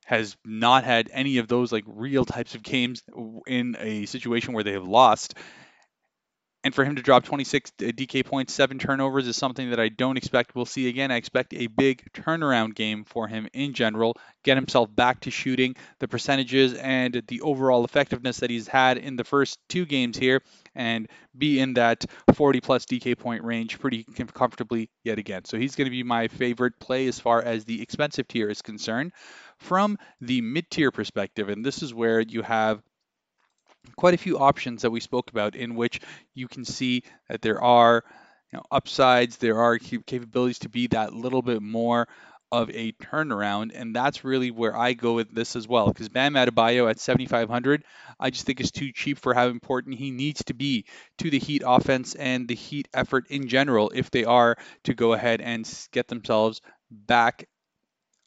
has 0.06 0.36
not 0.46 0.84
had 0.84 1.10
any 1.14 1.38
of 1.38 1.48
those 1.48 1.72
like 1.72 1.86
real 1.88 2.26
types 2.26 2.56
of 2.56 2.64
games 2.64 3.04
in 3.48 3.78
a 3.80 4.06
situation 4.06 4.54
where 4.54 4.64
they 4.64 4.74
have 4.74 4.88
lost. 4.88 5.36
And 6.64 6.74
for 6.74 6.86
him 6.86 6.96
to 6.96 7.02
drop 7.02 7.26
26 7.26 7.72
uh, 7.80 7.84
DK 7.86 8.26
points, 8.26 8.54
seven 8.54 8.80
turnovers 8.80 9.28
is 9.28 9.36
something 9.36 9.72
that 9.72 9.80
I 9.80 9.90
don't 9.90 10.16
expect 10.16 10.56
we'll 10.56 10.66
see 10.66 10.88
again. 10.88 11.12
I 11.12 11.18
expect 11.18 11.54
a 11.54 11.68
big 11.68 12.04
turnaround 12.14 12.76
game 12.76 13.04
for 13.04 13.28
him 13.28 13.50
in 13.54 13.74
general, 13.74 14.16
get 14.44 14.56
himself 14.56 14.94
back 14.94 15.22
to 15.22 15.32
shooting 15.32 15.76
the 16.00 16.08
percentages 16.08 16.74
and 16.74 17.22
the 17.28 17.42
overall 17.42 17.84
effectiveness 17.84 18.38
that 18.38 18.50
he's 18.50 18.68
had 18.68 18.98
in 18.98 19.18
the 19.18 19.26
first 19.26 19.60
two 19.68 19.86
games 19.86 20.18
here, 20.18 20.42
and 20.74 21.10
be 21.38 21.60
in 21.60 21.74
that 21.74 22.06
40 22.34 22.62
plus 22.62 22.86
DK 22.86 23.18
point 23.18 23.44
range 23.44 23.78
pretty 23.80 24.06
comfortably 24.34 24.90
yet 25.04 25.20
again. 25.20 25.44
So 25.44 25.58
he's 25.58 25.76
going 25.76 25.86
to 25.86 25.92
be 25.92 26.04
my 26.04 26.30
favorite 26.30 26.80
play 26.80 27.08
as 27.08 27.20
far 27.20 27.42
as 27.42 27.66
the 27.66 27.82
expensive 27.82 28.28
tier 28.28 28.50
is 28.50 28.62
concerned. 28.62 29.12
From 29.58 29.98
the 30.22 30.42
mid 30.42 30.70
tier 30.70 30.92
perspective, 30.92 31.50
and 31.50 31.64
this 31.64 31.84
is 31.84 31.94
where 31.94 32.20
you 32.22 32.42
have 32.42 32.82
quite 33.96 34.14
a 34.14 34.18
few 34.18 34.40
options 34.40 34.82
that 34.82 34.92
we 34.92 35.00
spoke 35.00 35.30
about 35.30 35.56
in 35.56 35.76
which 35.76 36.00
you 36.34 36.48
can 36.48 36.66
see 36.66 37.04
that 37.30 37.42
there 37.42 37.62
are 37.62 38.04
you 38.52 38.58
know, 38.58 38.64
upsides, 38.72 39.38
there 39.38 39.60
are 39.60 39.78
capabilities 39.80 40.60
to 40.60 40.70
be 40.70 40.88
that 40.88 41.14
little 41.14 41.42
bit 41.42 41.62
more 41.62 42.08
of 42.54 42.70
a 42.70 42.92
turnaround, 42.92 43.72
and 43.74 43.96
that's 43.96 44.24
really 44.24 44.52
where 44.52 44.78
I 44.78 44.94
go 44.94 45.14
with 45.14 45.34
this 45.34 45.56
as 45.56 45.68
well. 45.68 45.88
Because 45.88 46.08
Bam 46.08 46.36
Adebayo 46.36 46.88
at 46.88 47.00
7,500, 47.00 47.84
I 48.20 48.30
just 48.30 48.46
think 48.46 48.62
is 48.62 48.72
too 48.72 48.92
cheap 48.94 49.18
for 49.18 49.34
how 49.34 49.48
important 49.48 49.98
he 49.98 50.12
needs 50.12 50.44
to 50.44 50.54
be 50.54 50.86
to 51.18 51.32
the 51.32 51.40
Heat 51.40 51.64
offense 51.66 52.14
and 52.14 52.48
the 52.48 52.54
Heat 52.54 52.88
effort 52.94 53.26
in 53.32 53.48
general 53.48 53.92
if 53.96 54.12
they 54.12 54.24
are 54.24 54.56
to 54.84 54.94
go 54.94 55.14
ahead 55.14 55.42
and 55.42 55.68
get 55.92 56.08
themselves 56.08 56.62
back 56.92 57.48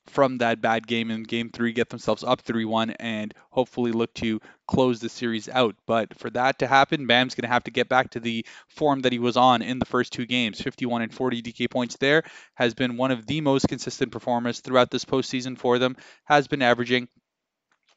from 0.07 0.39
that 0.39 0.61
bad 0.61 0.87
game 0.87 1.11
in 1.11 1.23
game 1.23 1.51
three, 1.51 1.73
get 1.73 1.89
themselves 1.89 2.25
up 2.25 2.41
3 2.41 2.65
1, 2.65 2.91
and 2.91 3.35
hopefully 3.51 3.93
look 3.93 4.13
to 4.15 4.41
close 4.67 5.01
the 5.01 5.09
series 5.09 5.49
out. 5.49 5.75
But 5.87 6.19
for 6.19 6.31
that 6.31 6.59
to 6.61 6.67
happen, 6.67 7.07
Bam's 7.07 7.35
going 7.35 7.49
to 7.49 7.53
have 7.53 7.65
to 7.65 7.71
get 7.71 7.89
back 7.89 8.11
to 8.11 8.21
the 8.21 8.45
form 8.69 9.01
that 9.01 9.13
he 9.13 9.19
was 9.19 9.37
on 9.37 9.63
in 9.63 9.79
the 9.79 9.85
first 9.85 10.13
two 10.13 10.27
games. 10.27 10.61
51 10.61 11.03
and 11.03 11.15
40 11.15 11.43
DK 11.43 11.71
points 11.71 11.97
there 11.97 12.23
has 12.55 12.75
been 12.75 12.97
one 12.97 13.11
of 13.11 13.27
the 13.27 13.41
most 13.41 13.69
consistent 13.69 14.13
performers 14.13 14.61
throughout 14.61 14.91
this 14.91 15.05
postseason 15.05 15.59
for 15.59 15.79
them, 15.79 15.97
has 16.25 16.49
been 16.49 16.63
averaging 16.63 17.09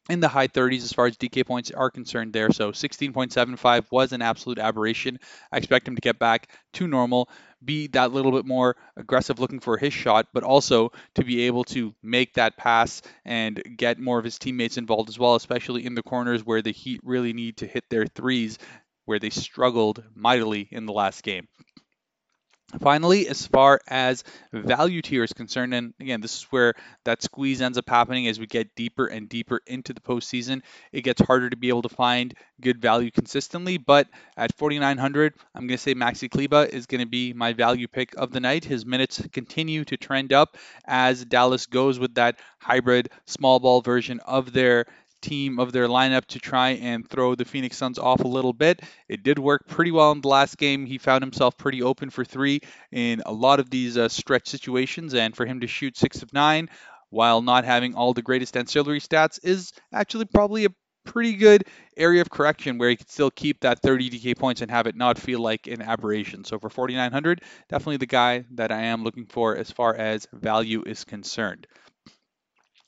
in 0.09 0.19
the 0.19 0.27
high 0.27 0.47
30s 0.47 0.83
as 0.83 0.91
far 0.91 1.05
as 1.05 1.15
DK 1.17 1.45
points 1.45 1.71
are 1.71 1.91
concerned 1.91 2.33
there. 2.33 2.51
So 2.51 2.71
16.75 2.71 3.85
was 3.91 4.11
an 4.11 4.21
absolute 4.21 4.57
aberration. 4.57 5.19
I 5.51 5.57
expect 5.57 5.87
him 5.87 5.95
to 5.95 6.01
get 6.01 6.17
back 6.19 6.49
to 6.73 6.87
normal, 6.87 7.29
be 7.63 7.87
that 7.87 8.11
little 8.11 8.31
bit 8.31 8.45
more 8.45 8.75
aggressive 8.97 9.39
looking 9.39 9.59
for 9.59 9.77
his 9.77 9.93
shot, 9.93 10.27
but 10.33 10.43
also 10.43 10.91
to 11.15 11.23
be 11.23 11.41
able 11.41 11.63
to 11.65 11.93
make 12.01 12.33
that 12.33 12.57
pass 12.57 13.01
and 13.23 13.61
get 13.77 13.99
more 13.99 14.17
of 14.17 14.25
his 14.25 14.39
teammates 14.39 14.77
involved 14.77 15.09
as 15.09 15.19
well, 15.19 15.35
especially 15.35 15.85
in 15.85 15.93
the 15.93 16.03
corners 16.03 16.43
where 16.43 16.61
the 16.61 16.71
Heat 16.71 17.01
really 17.03 17.33
need 17.33 17.57
to 17.57 17.67
hit 17.67 17.83
their 17.89 18.07
threes, 18.07 18.57
where 19.05 19.19
they 19.19 19.29
struggled 19.29 20.03
mightily 20.15 20.67
in 20.71 20.85
the 20.85 20.93
last 20.93 21.23
game. 21.23 21.47
Finally, 22.77 23.27
as 23.27 23.47
far 23.47 23.79
as 23.87 24.23
value 24.53 25.01
tier 25.01 25.23
is 25.23 25.33
concerned, 25.33 25.73
and 25.73 25.93
again, 25.99 26.21
this 26.21 26.37
is 26.37 26.43
where 26.51 26.75
that 27.03 27.23
squeeze 27.23 27.61
ends 27.61 27.79
up 27.79 27.89
happening 27.89 28.27
as 28.27 28.39
we 28.39 28.45
get 28.45 28.75
deeper 28.75 29.07
and 29.07 29.27
deeper 29.27 29.59
into 29.65 29.91
the 29.91 29.99
postseason. 29.99 30.61
It 30.91 31.01
gets 31.01 31.19
harder 31.21 31.49
to 31.49 31.57
be 31.57 31.69
able 31.69 31.81
to 31.81 31.89
find 31.89 32.33
good 32.61 32.79
value 32.79 33.09
consistently, 33.09 33.77
but 33.77 34.07
at 34.37 34.55
4,900, 34.55 35.33
I'm 35.55 35.61
going 35.67 35.77
to 35.77 35.83
say 35.83 35.95
Maxi 35.95 36.29
Kleber 36.29 36.65
is 36.65 36.85
going 36.85 37.01
to 37.01 37.07
be 37.07 37.33
my 37.33 37.53
value 37.53 37.87
pick 37.87 38.13
of 38.17 38.31
the 38.31 38.39
night. 38.39 38.65
His 38.65 38.85
minutes 38.85 39.21
continue 39.31 39.83
to 39.85 39.97
trend 39.97 40.31
up 40.31 40.55
as 40.85 41.25
Dallas 41.25 41.65
goes 41.65 41.97
with 41.97 42.15
that 42.15 42.39
hybrid 42.59 43.09
small 43.25 43.59
ball 43.59 43.81
version 43.81 44.19
of 44.25 44.53
their 44.53 44.85
team 45.21 45.59
of 45.59 45.71
their 45.71 45.87
lineup 45.87 46.25
to 46.27 46.39
try 46.39 46.71
and 46.71 47.07
throw 47.07 47.35
the 47.35 47.45
Phoenix 47.45 47.77
Suns 47.77 47.99
off 47.99 48.21
a 48.21 48.27
little 48.27 48.53
bit. 48.53 48.81
It 49.07 49.23
did 49.23 49.39
work 49.39 49.67
pretty 49.67 49.91
well 49.91 50.11
in 50.11 50.21
the 50.21 50.27
last 50.27 50.57
game. 50.57 50.85
He 50.85 50.97
found 50.97 51.23
himself 51.23 51.57
pretty 51.57 51.81
open 51.81 52.09
for 52.09 52.25
three 52.25 52.61
in 52.91 53.21
a 53.25 53.33
lot 53.33 53.59
of 53.59 53.69
these 53.69 53.97
uh, 53.97 54.09
stretch 54.09 54.47
situations, 54.47 55.13
and 55.13 55.35
for 55.35 55.45
him 55.45 55.61
to 55.61 55.67
shoot 55.67 55.97
six 55.97 56.21
of 56.21 56.33
nine 56.33 56.69
while 57.09 57.41
not 57.41 57.65
having 57.65 57.95
all 57.95 58.13
the 58.13 58.21
greatest 58.21 58.55
ancillary 58.55 58.99
stats 58.99 59.39
is 59.43 59.73
actually 59.91 60.25
probably 60.25 60.65
a 60.65 60.69
pretty 61.05 61.33
good 61.33 61.63
area 61.97 62.21
of 62.21 62.29
correction 62.29 62.77
where 62.77 62.89
he 62.89 62.95
could 62.95 63.09
still 63.09 63.31
keep 63.31 63.61
that 63.61 63.81
30 63.81 64.11
DK 64.11 64.37
points 64.37 64.61
and 64.61 64.69
have 64.69 64.85
it 64.85 64.95
not 64.95 65.17
feel 65.17 65.39
like 65.39 65.67
an 65.67 65.81
aberration. 65.81 66.43
So 66.43 66.59
for 66.59 66.69
4900, 66.69 67.41
definitely 67.67 67.97
the 67.97 68.05
guy 68.05 68.45
that 68.51 68.71
I 68.71 68.83
am 68.83 69.03
looking 69.03 69.25
for 69.25 69.55
as 69.55 69.71
far 69.71 69.95
as 69.95 70.27
value 70.33 70.83
is 70.85 71.03
concerned. 71.03 71.67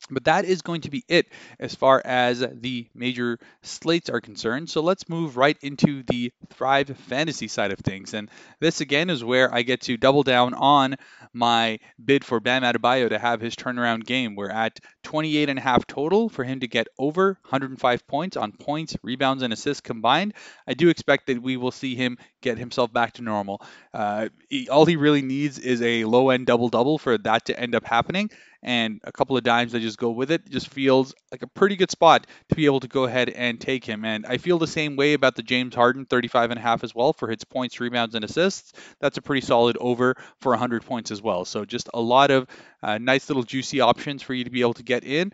But 0.09 0.25
that 0.25 0.45
is 0.45 0.61
going 0.61 0.81
to 0.81 0.89
be 0.89 1.03
it 1.07 1.27
as 1.59 1.75
far 1.75 2.01
as 2.03 2.39
the 2.39 2.87
major 2.93 3.39
slates 3.61 4.09
are 4.09 4.21
concerned. 4.21 4.69
So 4.69 4.81
let's 4.81 5.07
move 5.07 5.37
right 5.37 5.57
into 5.61 6.03
the 6.03 6.31
Thrive 6.49 6.89
Fantasy 7.07 7.47
side 7.47 7.71
of 7.71 7.79
things. 7.79 8.13
And 8.13 8.29
this 8.59 8.81
again 8.81 9.09
is 9.09 9.23
where 9.23 9.53
I 9.53 9.61
get 9.61 9.81
to 9.81 9.97
double 9.97 10.23
down 10.23 10.53
on 10.53 10.95
my 11.33 11.79
bid 12.03 12.25
for 12.25 12.39
Bam 12.39 12.63
Adebayo 12.63 13.09
to 13.09 13.19
have 13.19 13.41
his 13.41 13.55
turnaround 13.55 14.05
game. 14.05 14.35
We're 14.35 14.49
at 14.49 14.79
28 15.03 15.49
and 15.49 15.59
a 15.59 15.61
half 15.61 15.87
total 15.87 16.29
for 16.29 16.43
him 16.43 16.59
to 16.61 16.67
get 16.67 16.87
over 16.97 17.37
105 17.43 18.07
points 18.07 18.37
on 18.37 18.51
points, 18.51 18.95
rebounds, 19.03 19.43
and 19.43 19.53
assists 19.53 19.81
combined. 19.81 20.33
I 20.67 20.73
do 20.73 20.89
expect 20.89 21.27
that 21.27 21.41
we 21.41 21.57
will 21.57 21.71
see 21.71 21.95
him 21.95 22.17
get 22.41 22.57
himself 22.57 22.91
back 22.91 23.13
to 23.13 23.21
normal. 23.21 23.61
Uh, 23.93 24.29
he, 24.49 24.69
all 24.69 24.85
he 24.85 24.95
really 24.95 25.21
needs 25.21 25.59
is 25.59 25.81
a 25.81 26.05
low 26.05 26.29
end 26.29 26.45
double 26.47 26.69
double 26.69 26.97
for 26.97 27.17
that 27.19 27.45
to 27.45 27.59
end 27.59 27.75
up 27.75 27.85
happening 27.85 28.29
and 28.63 29.01
a 29.03 29.11
couple 29.11 29.35
of 29.35 29.43
dimes 29.43 29.71
that 29.71 29.79
just 29.79 29.97
go 29.97 30.11
with 30.11 30.29
it 30.31 30.47
just 30.49 30.67
feels 30.69 31.13
like 31.31 31.41
a 31.41 31.47
pretty 31.47 31.75
good 31.75 31.89
spot 31.89 32.27
to 32.49 32.55
be 32.55 32.65
able 32.65 32.79
to 32.79 32.87
go 32.87 33.05
ahead 33.05 33.29
and 33.29 33.59
take 33.59 33.83
him. 33.83 34.05
And 34.05 34.25
I 34.25 34.37
feel 34.37 34.59
the 34.59 34.67
same 34.67 34.95
way 34.95 35.13
about 35.13 35.35
the 35.35 35.43
James 35.43 35.73
Harden 35.73 36.05
35 36.05 36.51
and 36.51 36.59
a 36.59 36.61
half 36.61 36.83
as 36.83 36.93
well 36.93 37.13
for 37.13 37.29
his 37.29 37.43
points, 37.43 37.79
rebounds, 37.79 38.15
and 38.15 38.23
assists. 38.23 38.73
That's 38.99 39.17
a 39.17 39.21
pretty 39.21 39.45
solid 39.45 39.77
over 39.79 40.15
for 40.41 40.51
100 40.51 40.85
points 40.85 41.11
as 41.11 41.21
well. 41.21 41.45
So 41.45 41.65
just 41.65 41.89
a 41.93 42.01
lot 42.01 42.29
of 42.31 42.47
uh, 42.83 42.97
nice 42.99 43.29
little 43.29 43.43
juicy 43.43 43.79
options 43.81 44.21
for 44.21 44.33
you 44.33 44.43
to 44.43 44.51
be 44.51 44.61
able 44.61 44.75
to 44.75 44.83
get 44.83 45.03
in 45.03 45.31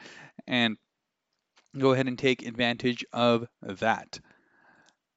and 0.47 0.77
go 1.77 1.91
ahead 1.91 2.07
and 2.07 2.17
take 2.17 2.45
advantage 2.45 3.05
of 3.11 3.47
that. 3.61 4.19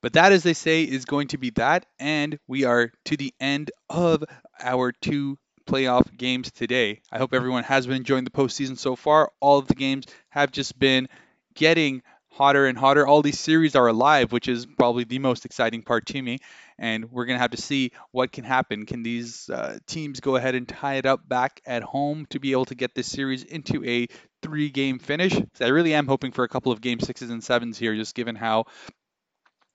But 0.03 0.15
that, 0.15 0.33
as 0.33 0.43
they 0.43 0.55
say, 0.55 0.83
is 0.83 1.05
going 1.05 1.29
to 1.29 1.39
be 1.39 1.51
that. 1.51 1.87
And 1.99 2.39
we 2.49 2.65
are 2.65 2.91
to 3.07 3.17
the 3.17 3.35
end 3.41 3.71
of 3.89 4.25
our 4.61 4.93
two 4.93 5.39
playoff 5.67 6.17
games 6.17 6.51
today. 6.51 7.01
I 7.13 7.19
hope 7.19 7.35
everyone 7.35 7.65
has 7.65 7.87
been 7.87 7.97
enjoying 7.97 8.25
the 8.25 8.31
postseason 8.31 8.79
so 8.79 8.97
far. 8.97 9.31
All 9.41 9.59
of 9.59 9.69
the 9.69 9.75
games 9.75 10.07
have 10.31 10.51
just 10.51 10.79
been 10.79 11.09
getting 11.55 12.03
hotter 12.33 12.67
and 12.67 12.79
hotter. 12.79 13.07
All 13.07 13.23
these 13.23 13.39
series 13.39 13.77
are 13.77 13.87
alive, 13.87 14.33
which 14.33 14.49
is 14.49 14.67
probably 14.67 15.05
the 15.05 15.19
most 15.19 15.45
exciting 15.45 15.83
part 15.83 16.07
to 16.07 16.23
me. 16.23 16.39
And 16.79 17.11
we're 17.13 17.27
going 17.27 17.37
to 17.37 17.43
have 17.43 17.51
to 17.51 17.61
see 17.61 17.93
what 18.11 18.33
can 18.33 18.45
happen. 18.45 18.87
Can 18.87 19.03
these 19.03 19.51
uh, 19.51 19.79
teams 19.87 20.21
go 20.21 20.37
ahead 20.37 20.55
and 20.55 20.67
tie 20.67 20.95
it 20.95 21.05
up 21.05 21.29
back 21.29 21.61
at 21.67 21.83
home 21.83 22.27
to 22.31 22.41
be 22.41 22.53
able 22.53 22.65
to 22.67 22.75
get 22.75 22.95
this 22.95 23.07
series 23.07 23.45
into 23.45 23.85
a 23.85 24.07
three 24.43 24.71
game 24.71 24.99
finish? 24.99 25.39
I 25.61 25.69
really 25.69 25.93
am 25.93 26.07
hoping 26.07 26.33
for 26.33 26.43
a 26.43 26.49
couple 26.49 26.73
of 26.73 26.81
game 26.81 26.99
sixes 27.01 27.29
and 27.29 27.45
sevens 27.45 27.77
here, 27.77 27.95
just 27.95 28.15
given 28.15 28.35
how 28.35 28.65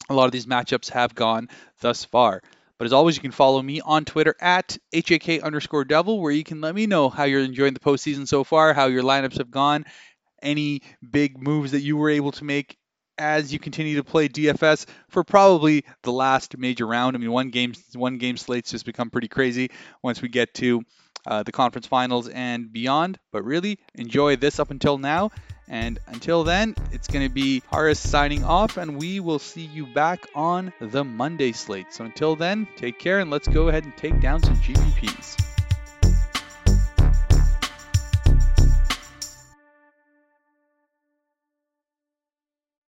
a 0.09 0.13
lot 0.13 0.25
of 0.25 0.31
these 0.31 0.45
matchups 0.45 0.89
have 0.91 1.15
gone 1.15 1.49
thus 1.81 2.05
far. 2.05 2.41
But 2.77 2.85
as 2.85 2.93
always, 2.93 3.15
you 3.15 3.21
can 3.21 3.31
follow 3.31 3.61
me 3.61 3.79
on 3.81 4.03
Twitter 4.03 4.35
at 4.39 4.77
HAK 4.93 5.41
underscore 5.41 5.85
devil, 5.85 6.21
where 6.21 6.31
you 6.31 6.43
can 6.43 6.59
let 6.59 6.75
me 6.75 6.87
know 6.87 7.09
how 7.09 7.23
you're 7.23 7.41
enjoying 7.41 7.73
the 7.73 7.79
postseason 7.79 8.27
so 8.27 8.43
far, 8.43 8.73
how 8.73 8.87
your 8.87 9.03
lineups 9.03 9.37
have 9.37 9.49
gone, 9.49 9.85
any 10.41 10.81
big 11.09 11.41
moves 11.41 11.71
that 11.71 11.81
you 11.81 11.95
were 11.95 12.09
able 12.09 12.33
to 12.33 12.43
make 12.43 12.77
as 13.17 13.53
you 13.53 13.59
continue 13.59 13.95
to 13.95 14.03
play 14.03 14.27
DFS 14.27 14.85
for 15.07 15.23
probably 15.23 15.85
the 16.03 16.11
last 16.11 16.57
major 16.57 16.85
round. 16.85 17.15
I 17.15 17.19
mean, 17.19 17.31
one 17.31 17.49
game 17.49 17.73
one 17.93 18.17
game 18.17 18.35
slates 18.35 18.71
just 18.71 18.85
become 18.85 19.09
pretty 19.09 19.29
crazy 19.29 19.71
once 20.03 20.21
we 20.21 20.27
get 20.27 20.53
to 20.55 20.83
uh, 21.25 21.43
the 21.43 21.51
conference 21.51 21.87
finals 21.87 22.27
and 22.27 22.71
beyond. 22.71 23.17
But 23.31 23.43
really, 23.45 23.79
enjoy 23.95 24.35
this 24.35 24.59
up 24.59 24.71
until 24.71 24.97
now. 24.97 25.31
And 25.67 25.99
until 26.07 26.43
then, 26.43 26.75
it's 26.91 27.07
going 27.07 27.27
to 27.27 27.33
be 27.33 27.61
Haaris 27.71 27.97
signing 27.97 28.43
off, 28.43 28.77
and 28.77 28.97
we 28.97 29.19
will 29.19 29.39
see 29.39 29.65
you 29.65 29.87
back 29.87 30.27
on 30.35 30.71
the 30.79 31.03
Monday 31.03 31.51
slate. 31.51 31.91
So 31.91 32.05
until 32.05 32.35
then, 32.35 32.67
take 32.75 32.99
care 32.99 33.19
and 33.19 33.31
let's 33.31 33.47
go 33.47 33.69
ahead 33.69 33.83
and 33.83 33.95
take 33.97 34.19
down 34.19 34.43
some 34.43 34.55
GPPs. 34.57 35.54